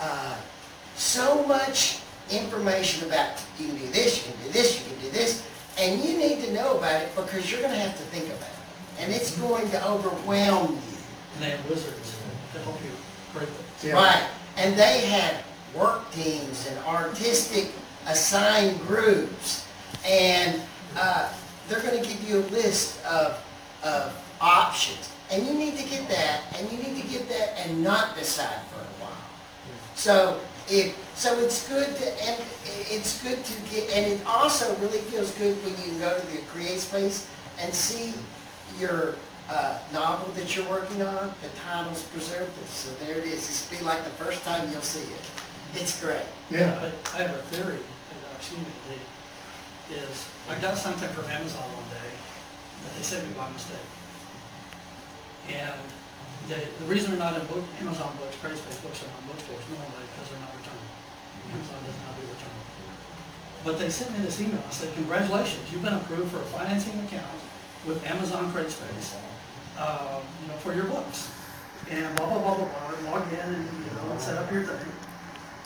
[0.00, 0.36] uh,
[0.96, 5.10] so much information about, you can do this, you can do this, you can do
[5.10, 5.46] this,
[5.78, 9.02] and you need to know about it because you're gonna have to think about it.
[9.02, 10.98] And it's going to overwhelm you.
[11.34, 12.16] And they have wizards
[12.54, 12.90] to help you
[13.34, 13.64] create them.
[13.82, 13.92] Yeah.
[13.92, 14.26] Right,
[14.56, 17.72] and they had work teams and artistic
[18.06, 19.66] assigned groups,
[20.06, 20.62] and,
[20.96, 21.32] uh,
[21.68, 23.42] they're gonna give you a list of,
[23.84, 25.10] of options.
[25.30, 28.60] And you need to get that, and you need to get that and not decide
[28.70, 29.16] for a while.
[29.96, 30.38] So
[30.68, 32.42] if, so it's good to, and
[32.90, 36.38] it's good to get, and it also really feels good when you go to the
[36.52, 37.28] Create Space
[37.60, 38.14] and see
[38.78, 39.16] your
[39.48, 43.48] uh, novel that you're working on, the title's preserved, so there it is.
[43.48, 45.20] It's be like the first time you'll see it.
[45.74, 46.22] It's great.
[46.50, 48.98] Yeah, But I have a theory, and I've seen it, Lee,
[49.90, 52.10] is I got something from Amazon one day
[52.82, 53.86] that they sent me by mistake.
[55.50, 55.78] And
[56.50, 59.62] the, the reason they're not in book, Amazon books, Craigslist books are not in bookstores
[59.70, 60.86] normally because they're not returned.
[61.54, 62.56] Amazon does not do return.
[63.62, 66.98] But they sent me this email, I said, congratulations, you've been approved for a financing
[67.06, 67.38] account
[67.86, 69.14] with Amazon Craigslist,
[69.78, 71.30] uh, you know, for your books.
[71.90, 74.92] And blah, blah, blah, blah, blah, log in and, you know, set up your thing.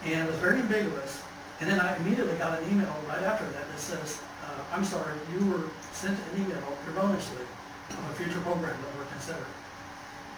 [0.05, 1.23] And it was very ambiguous.
[1.61, 5.13] And then I immediately got an email right after that that says, uh, I'm sorry,
[5.33, 7.45] you were sent an email erroneously
[7.91, 9.45] of a future program that we're considering.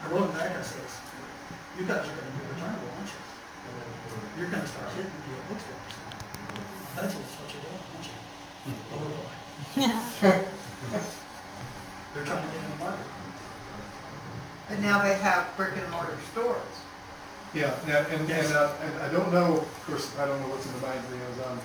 [0.03, 0.99] I wrote back, and says,
[1.79, 4.41] you guys are gonna be returnable, aren't you?
[4.43, 5.95] You're gonna start hitting the bookstores.
[6.97, 8.19] That's what you're doing, aren't you?
[8.93, 8.99] Oh,
[10.21, 10.45] boy.
[12.15, 13.07] They're trying to get in the market.
[14.69, 16.82] But now they have brick and mortar stores.
[17.55, 20.67] Yeah, now, and, and, uh, and I don't know, of course, I don't know what's
[20.67, 21.59] in the minds of the Amazon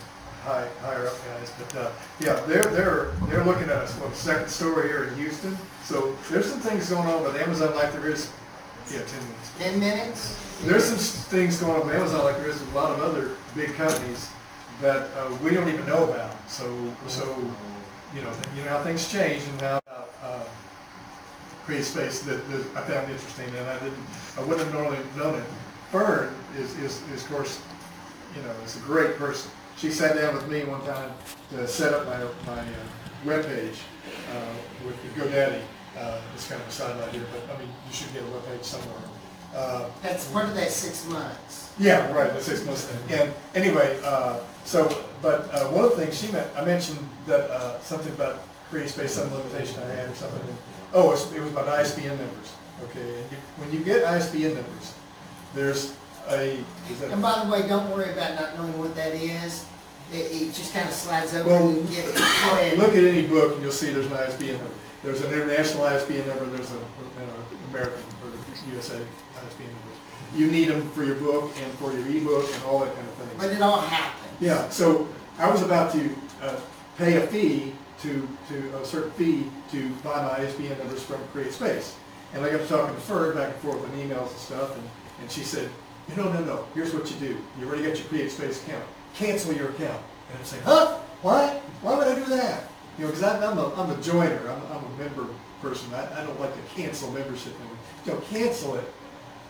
[0.44, 4.50] high, higher up guys, but, uh, yeah, they're, they're, they're looking at us, what, second
[4.50, 8.30] story here in Houston, so there's some things going on with Amazon like there is,
[8.92, 9.52] yeah, ten minutes.
[9.60, 10.44] Ten minutes?
[10.64, 13.02] There's some s- things going on with Amazon like there is with a lot of
[13.02, 14.30] other big companies
[14.82, 16.34] that uh, we don't even know about.
[16.50, 16.66] So,
[17.08, 17.26] so,
[18.16, 19.82] you know, you know how things change and how
[20.24, 20.44] uh,
[21.66, 23.98] create space that, that I found interesting and I didn't,
[24.38, 25.44] I wouldn't have normally known it.
[25.92, 27.62] Fern is, is, is of course,
[28.36, 29.52] you know, is a great person.
[29.78, 31.12] She sat down with me one time
[31.52, 32.18] to set up my,
[32.52, 32.66] my uh,
[33.26, 33.78] webpage
[34.32, 35.62] uh, with the GoDaddy.
[35.98, 38.64] Uh, it's kind of a sidelight here, but I mean, you should get a webpage
[38.64, 38.98] somewhere.
[39.56, 41.72] Uh, That's part of that six months.
[41.80, 43.20] yeah, right, the six months thing.
[43.20, 44.88] And anyway, uh, so,
[45.22, 48.90] but uh, one of the things she meant, I mentioned that, uh, something about create
[48.90, 50.42] space, some limitation I had or something.
[50.42, 50.58] and-
[50.94, 53.00] Oh, it was about ISBN numbers, okay?
[53.02, 54.94] And you- When you get ISBN numbers,
[55.54, 55.96] there's
[56.30, 56.58] a,
[56.90, 57.12] is that?
[57.12, 59.66] And by the way, don't worry about not knowing what that is.
[60.12, 62.16] It, it just kind of slides over Well, and you get it.
[62.16, 62.78] Go ahead.
[62.78, 64.74] Look at any book and you'll see there's an ISBN number.
[65.04, 66.80] There's an international ISBN number, there's an
[67.70, 68.32] American or
[68.74, 69.88] USA ISBN number.
[70.36, 73.14] You need them for your book and for your ebook and all that kind of
[73.16, 73.30] thing.
[73.38, 74.34] But it all happens.
[74.40, 76.10] Yeah, so I was about to
[76.42, 76.60] uh,
[76.98, 81.52] pay a fee to, to, a certain fee to buy my ISBN numbers from Create
[81.52, 81.96] Space.
[82.34, 84.88] And I got to talking to Fern back and forth on emails and stuff, and,
[85.22, 85.70] and she said,
[86.16, 87.38] no, no, no, here's what you do.
[87.60, 88.84] You already got your Create Space account.
[89.14, 90.02] Cancel your account.
[90.30, 91.00] And I'm saying, huh?
[91.22, 91.60] Why?
[91.82, 92.64] Why would I do that?
[92.98, 95.28] You know, because I'm a, I'm a joiner, I'm, I'm a member
[95.62, 95.94] person.
[95.94, 97.54] I, I don't like to cancel membership.
[98.06, 98.86] Know, cancel it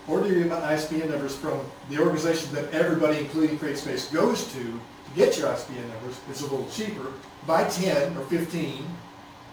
[0.07, 1.59] order your ISBN numbers from
[1.89, 4.79] the organization that everybody, including CreateSpace, goes to to
[5.15, 6.19] get your ISBN numbers.
[6.29, 7.11] It's a little cheaper.
[7.45, 8.85] Buy 10 or 15,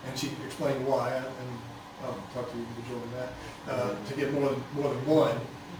[0.06, 1.26] and she explained why, and
[2.04, 5.36] I'll talk to you individually on that, uh, to get more than, more than one.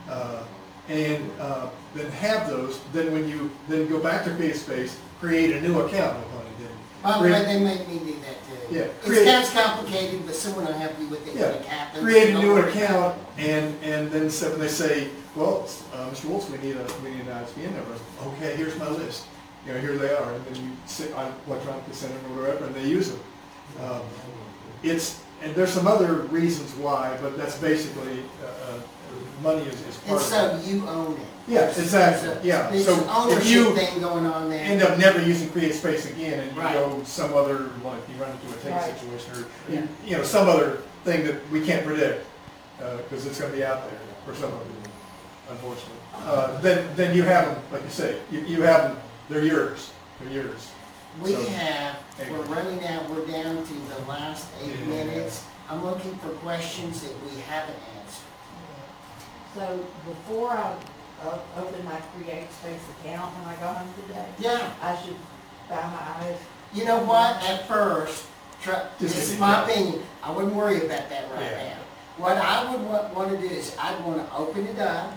[0.09, 0.43] Uh,
[0.89, 5.61] and uh, then have those, then when you, then go back to CreateSpace, create a
[5.63, 6.77] new account, no pun intended.
[7.03, 8.37] By the way, Create- they make me do that
[8.69, 8.75] too.
[8.75, 11.71] Yeah, It create- sounds complicated, but someone will help you with it when it Yeah,
[11.73, 12.03] happens.
[12.05, 12.71] create a Don't new worry.
[12.71, 16.27] account, and, and then so when they say, well, uh, Mr.
[16.27, 17.95] Wolf, we need a, we need an ISBN number.
[18.37, 19.25] Okay, here's my list.
[19.67, 22.67] You know, here they are, and then you sit, I electronically send them or whatever,
[22.67, 23.21] and they use them.
[23.83, 24.03] Um,
[24.83, 28.81] It's, and there's some other reasons why, but that's basically, uh, uh,
[29.45, 30.31] money is, is And part of it.
[30.65, 31.19] so you own it.
[31.47, 32.71] Yeah, exactly, a- yeah.
[32.71, 34.65] There's So an if ownership you thing going on there.
[34.65, 36.73] End up never using Create Space again, and you Right.
[36.75, 38.99] go some other, like, you run into a tank Right.
[38.99, 39.81] situation, or, Yeah.
[39.81, 42.25] you- you know, some other thing that we can't predict,
[42.79, 44.91] because it's gonna be out there for some of it,
[45.51, 45.93] unfortunately.
[46.27, 48.97] Uh, then, then you have them, like you say, you, you have them,
[49.29, 49.91] they're yours,
[50.21, 50.69] they're yours.
[51.21, 51.97] We So- have,
[52.31, 54.87] we're running out, we're down to the last eight Yeah.
[55.05, 55.43] minutes.
[55.71, 58.04] I'm looking for questions that we haven't answered.
[59.55, 60.75] So before I
[61.23, 65.17] uh, open my Create Space account when I go home today, Yeah, I should
[65.69, 66.37] buy my eyes.
[66.73, 68.27] you know what, at first,
[68.61, 71.69] try, Just this is get it my opinion, I wouldn't worry about that right Yeah.
[71.69, 71.77] now.
[72.17, 75.13] What I would want, wanna do is, I'd wanna open it up,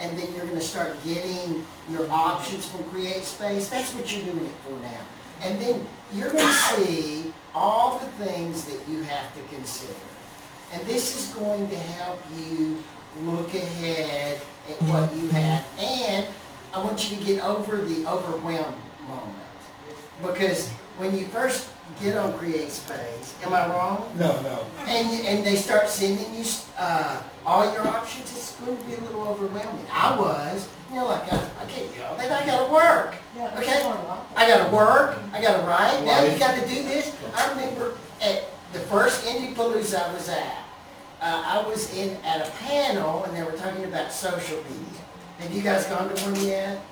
[0.00, 4.46] and then you're gonna start getting your options from Create Space, that's what you're doing
[4.46, 5.00] it for now.
[5.42, 9.92] And then you're gonna see all the things that you have to consider.
[10.72, 12.82] And this is going to help you
[13.22, 15.64] look ahead at what you have.
[15.78, 16.26] And
[16.74, 18.76] I want you to get over the overwhelmed
[19.08, 19.36] moment.
[20.22, 21.68] Because when you first
[22.00, 24.10] get on Create Space, am I wrong?
[24.18, 24.66] No, no.
[24.86, 26.44] And, you- and they start sending you,
[26.78, 29.84] uh, all your options, it's going to be a little overwhelming.
[29.92, 32.04] I was, you know, like, I, I can't go.
[32.06, 33.14] all that, I gotta work.
[33.36, 33.82] Yeah, Okay.
[33.82, 34.18] more to life.
[34.36, 37.14] I gotta work, I gotta write, now you gotta do this.
[37.34, 40.63] I remember at the first Indie Palooza I was at,
[41.24, 45.00] uh, I was in, at a panel and they were talking about social media.
[45.38, 46.84] Have you guys gone to one yet?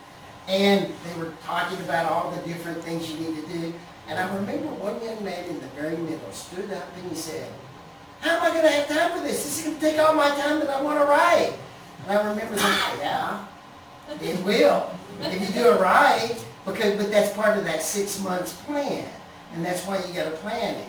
[0.49, 3.75] And they were talking about all the different things you need to do.
[4.09, 7.47] And I remember one young man in the very middle stood up and he said,
[8.21, 9.45] how am I gonna have time for this?
[9.45, 11.53] This is gonna take all my time that I wanna write.
[12.05, 13.45] And I remember thinking, yeah,
[14.19, 18.55] it will, if you do it right, because, but that's part of that six months
[18.63, 19.07] plan.
[19.55, 20.89] And that's why you gotta plan it.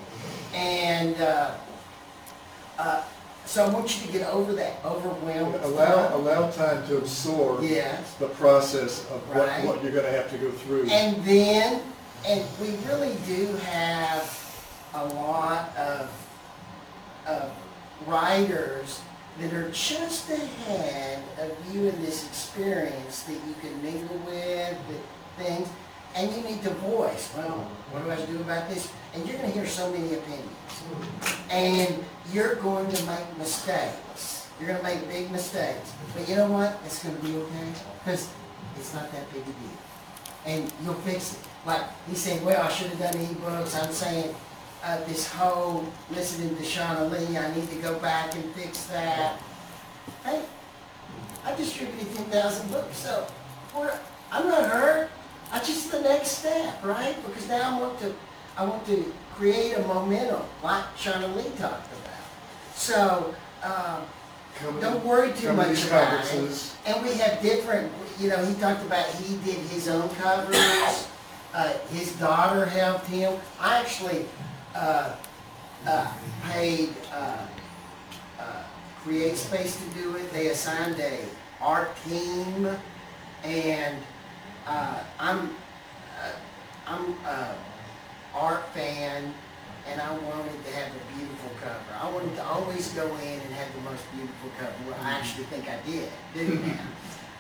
[0.56, 1.52] And, uh,
[2.80, 3.04] uh,
[3.54, 5.54] so I want you to get over that overwhelm.
[5.62, 8.16] Allow, allow time to absorb Yes.
[8.18, 9.64] the process of what, Right.
[9.64, 10.90] what you're gonna have to go through.
[10.90, 11.84] And then,
[12.26, 14.28] and we really do have
[14.96, 16.10] a lot of,
[17.28, 17.52] of
[18.08, 19.02] writers
[19.40, 25.46] that are just ahead of you in this experience that you can mingle with, that
[25.46, 25.68] things,
[26.16, 28.88] and you need to voice, well, what do I do about this?
[29.14, 30.50] And you're gonna hear so many opinions.
[31.50, 34.48] And you're going to make mistakes.
[34.60, 35.94] You're gonna make big mistakes.
[36.16, 36.80] But you know what?
[36.86, 38.30] It's gonna be okay, because
[38.78, 39.78] it's not that big a deal
[40.46, 41.40] and you'll fix it.
[41.66, 44.36] Like, he's saying, well, I should have done ebooks, I'm saying,
[44.84, 49.40] uh, this whole listening to Shauna Lee, I need to go back and fix that.
[50.26, 50.42] Hey,
[51.46, 53.26] I distributed ten thousand books, so,
[54.32, 55.10] I'm not hurt,
[55.52, 57.16] I just the next step, right?
[57.26, 58.14] Because now I want to,
[58.58, 60.84] I want to create a momentum, like
[61.36, 62.76] Lee talked about.
[62.76, 64.02] So, um,
[64.80, 66.18] don't worry too to much these about it.
[66.18, 66.76] conferences.
[66.86, 71.08] And we have different, you know, he talked about he did his own covers.
[71.54, 73.40] Uh, his daughter helped him.
[73.60, 74.26] I actually,
[74.76, 75.16] uh,
[75.86, 76.12] uh,
[76.50, 77.38] paid, uh,
[78.40, 78.44] uh,
[79.04, 80.32] Create Space to do it.
[80.32, 81.20] They assigned a
[81.62, 82.70] art team
[83.44, 83.98] and,
[84.66, 85.56] uh, I'm,
[86.22, 86.30] uh,
[86.88, 87.54] I'm, uh,
[88.36, 89.34] art fan
[89.90, 92.00] and I wanted to have a beautiful cover.
[92.00, 94.74] I wanted to always go in and have the most beautiful cover.
[94.88, 96.80] Well, I actually think I did, do now.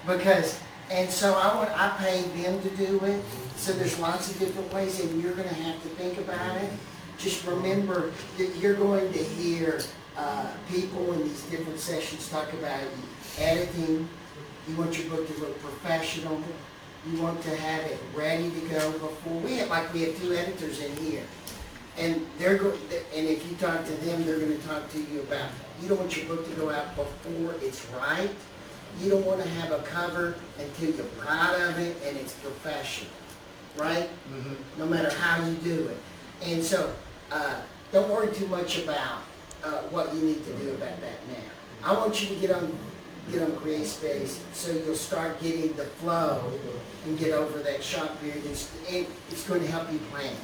[0.05, 0.59] Because,
[0.91, 3.23] and so I want, I paid them to do it.
[3.55, 6.69] So there's lots of different ways and you're gonna have to think about it.
[7.17, 9.79] Just remember that you're going to hear,
[10.17, 12.81] uh, people in these different sessions talk about
[13.37, 14.07] editing.
[14.67, 16.41] You want your book to look professional.
[17.05, 20.33] You want to have it ready to go before, we have, like, we have two
[20.33, 21.23] editors in here.
[21.97, 22.71] And they're go,
[23.13, 25.49] and if you talk to them, they're gonna talk to you about,
[25.81, 28.31] you don't want your book to go out before it's right.
[29.01, 33.11] You don't wanna have a cover until you're proud of it and it's professional,
[33.75, 34.09] right?
[34.31, 34.55] Mhm.
[34.77, 35.97] No matter how you do it.
[36.41, 36.93] And so,
[37.31, 37.55] uh,
[37.91, 39.23] don't worry too much about,
[39.63, 41.43] uh, what you need to do about that now.
[41.83, 42.75] I want you to get on,
[43.31, 46.51] get on Create Space, so you'll start getting the flow
[47.05, 48.43] and get over that shock period.
[48.45, 50.35] It's, and it's going to help you plan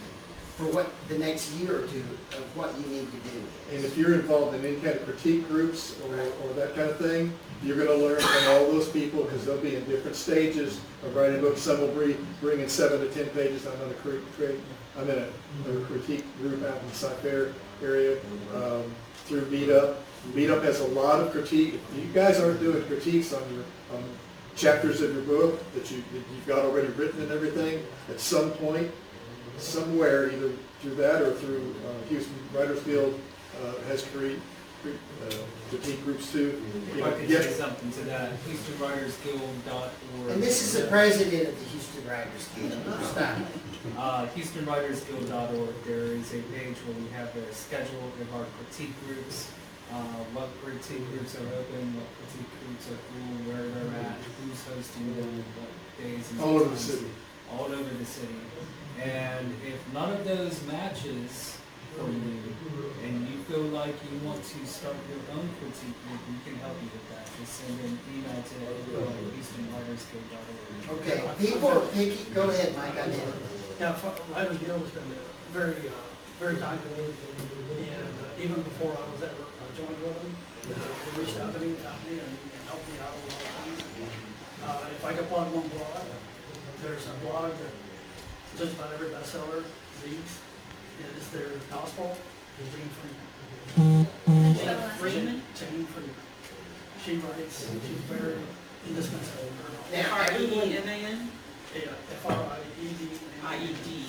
[0.56, 2.04] for what, the next year or two
[2.34, 3.42] of what you need to do.
[3.74, 6.98] And if you're involved in any kind of critique groups or, or that kind of
[6.98, 11.14] thing, you're gonna learn from all those people, because they'll be in different stages of
[11.16, 11.62] writing books.
[11.62, 13.68] Some will bring, bring in seven to ten pages.
[13.68, 14.60] I'm in a cre- create,
[14.98, 17.54] I'm in a, a critique group out in the Cyfair
[17.84, 18.18] area,
[18.56, 18.84] um,
[19.26, 19.96] through Meetup.
[20.34, 21.80] Meetup has a lot of critique.
[21.96, 23.64] You guys aren't doing critiques on your,
[23.98, 24.04] on
[24.56, 27.84] chapters of your book that you, that you've got already written and everything.
[28.10, 28.92] At some point,
[29.58, 30.52] somewhere, either
[30.82, 33.20] through that or through uh, Houston Writers Guild,
[33.64, 34.40] uh, has create,
[34.84, 34.90] cre-
[35.28, 35.34] uh,
[35.70, 36.62] critique groups too.
[36.96, 40.32] You If I know, could get- say something to that, HoustonWritersGuild.org.
[40.32, 43.04] And this is the president of the Houston Writers Guild.
[43.06, 43.38] Stop.
[43.98, 49.50] Uh, HoustonWritersGuild.org, there is a page where we have a schedule of our critique groups,
[49.94, 54.62] uh, what critique groups are open, what critique groups are full, where they're at, who's
[54.70, 56.82] hosting them, what days and All over the times.
[56.82, 57.10] city.
[57.52, 58.40] All over the city.
[59.02, 61.58] And if none of those matches
[61.98, 62.54] for you,
[63.04, 66.78] and you feel like you want to start your own critique group, we can help
[66.84, 67.26] you with that.
[67.42, 71.00] Just send an email to info at HoustonWritersGuild.org.
[71.02, 73.22] Okay, people are picky, go ahead, Mike, I did.
[73.80, 75.10] Yeah, F- Writers Guild has been
[75.52, 75.92] very, uh,
[76.40, 79.49] very kind to me, and uh, even before I was ever
[79.88, 80.20] with
[80.70, 83.80] uh, they reached out to me, and and helped me out a lot of times.
[84.64, 86.04] Uh, If I could plug one blog,
[86.84, 87.74] there's a blog that
[88.58, 89.64] just about every bestseller
[90.04, 90.34] reads,
[91.18, 92.18] is their gospel,
[92.60, 93.28] is Jane Friedman.
[94.56, 95.42] Jane Friedman?
[95.56, 96.16] Jane Friedman.
[97.06, 98.36] She writes, she's very
[98.88, 99.48] indispensable.
[99.92, 99.98] Now,
[101.74, 103.10] Yeah, F R I E D.
[103.46, 104.06] I E D.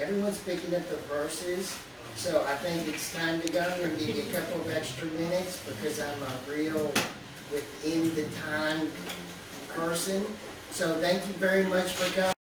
[0.00, 1.78] everyone's picking up the verses,
[2.16, 5.62] so I think it's time to go and give you a couple of extra minutes
[5.66, 6.92] because I'm a real
[7.52, 8.90] within the time
[9.68, 10.24] person.
[10.70, 12.35] So thank you very much for coming.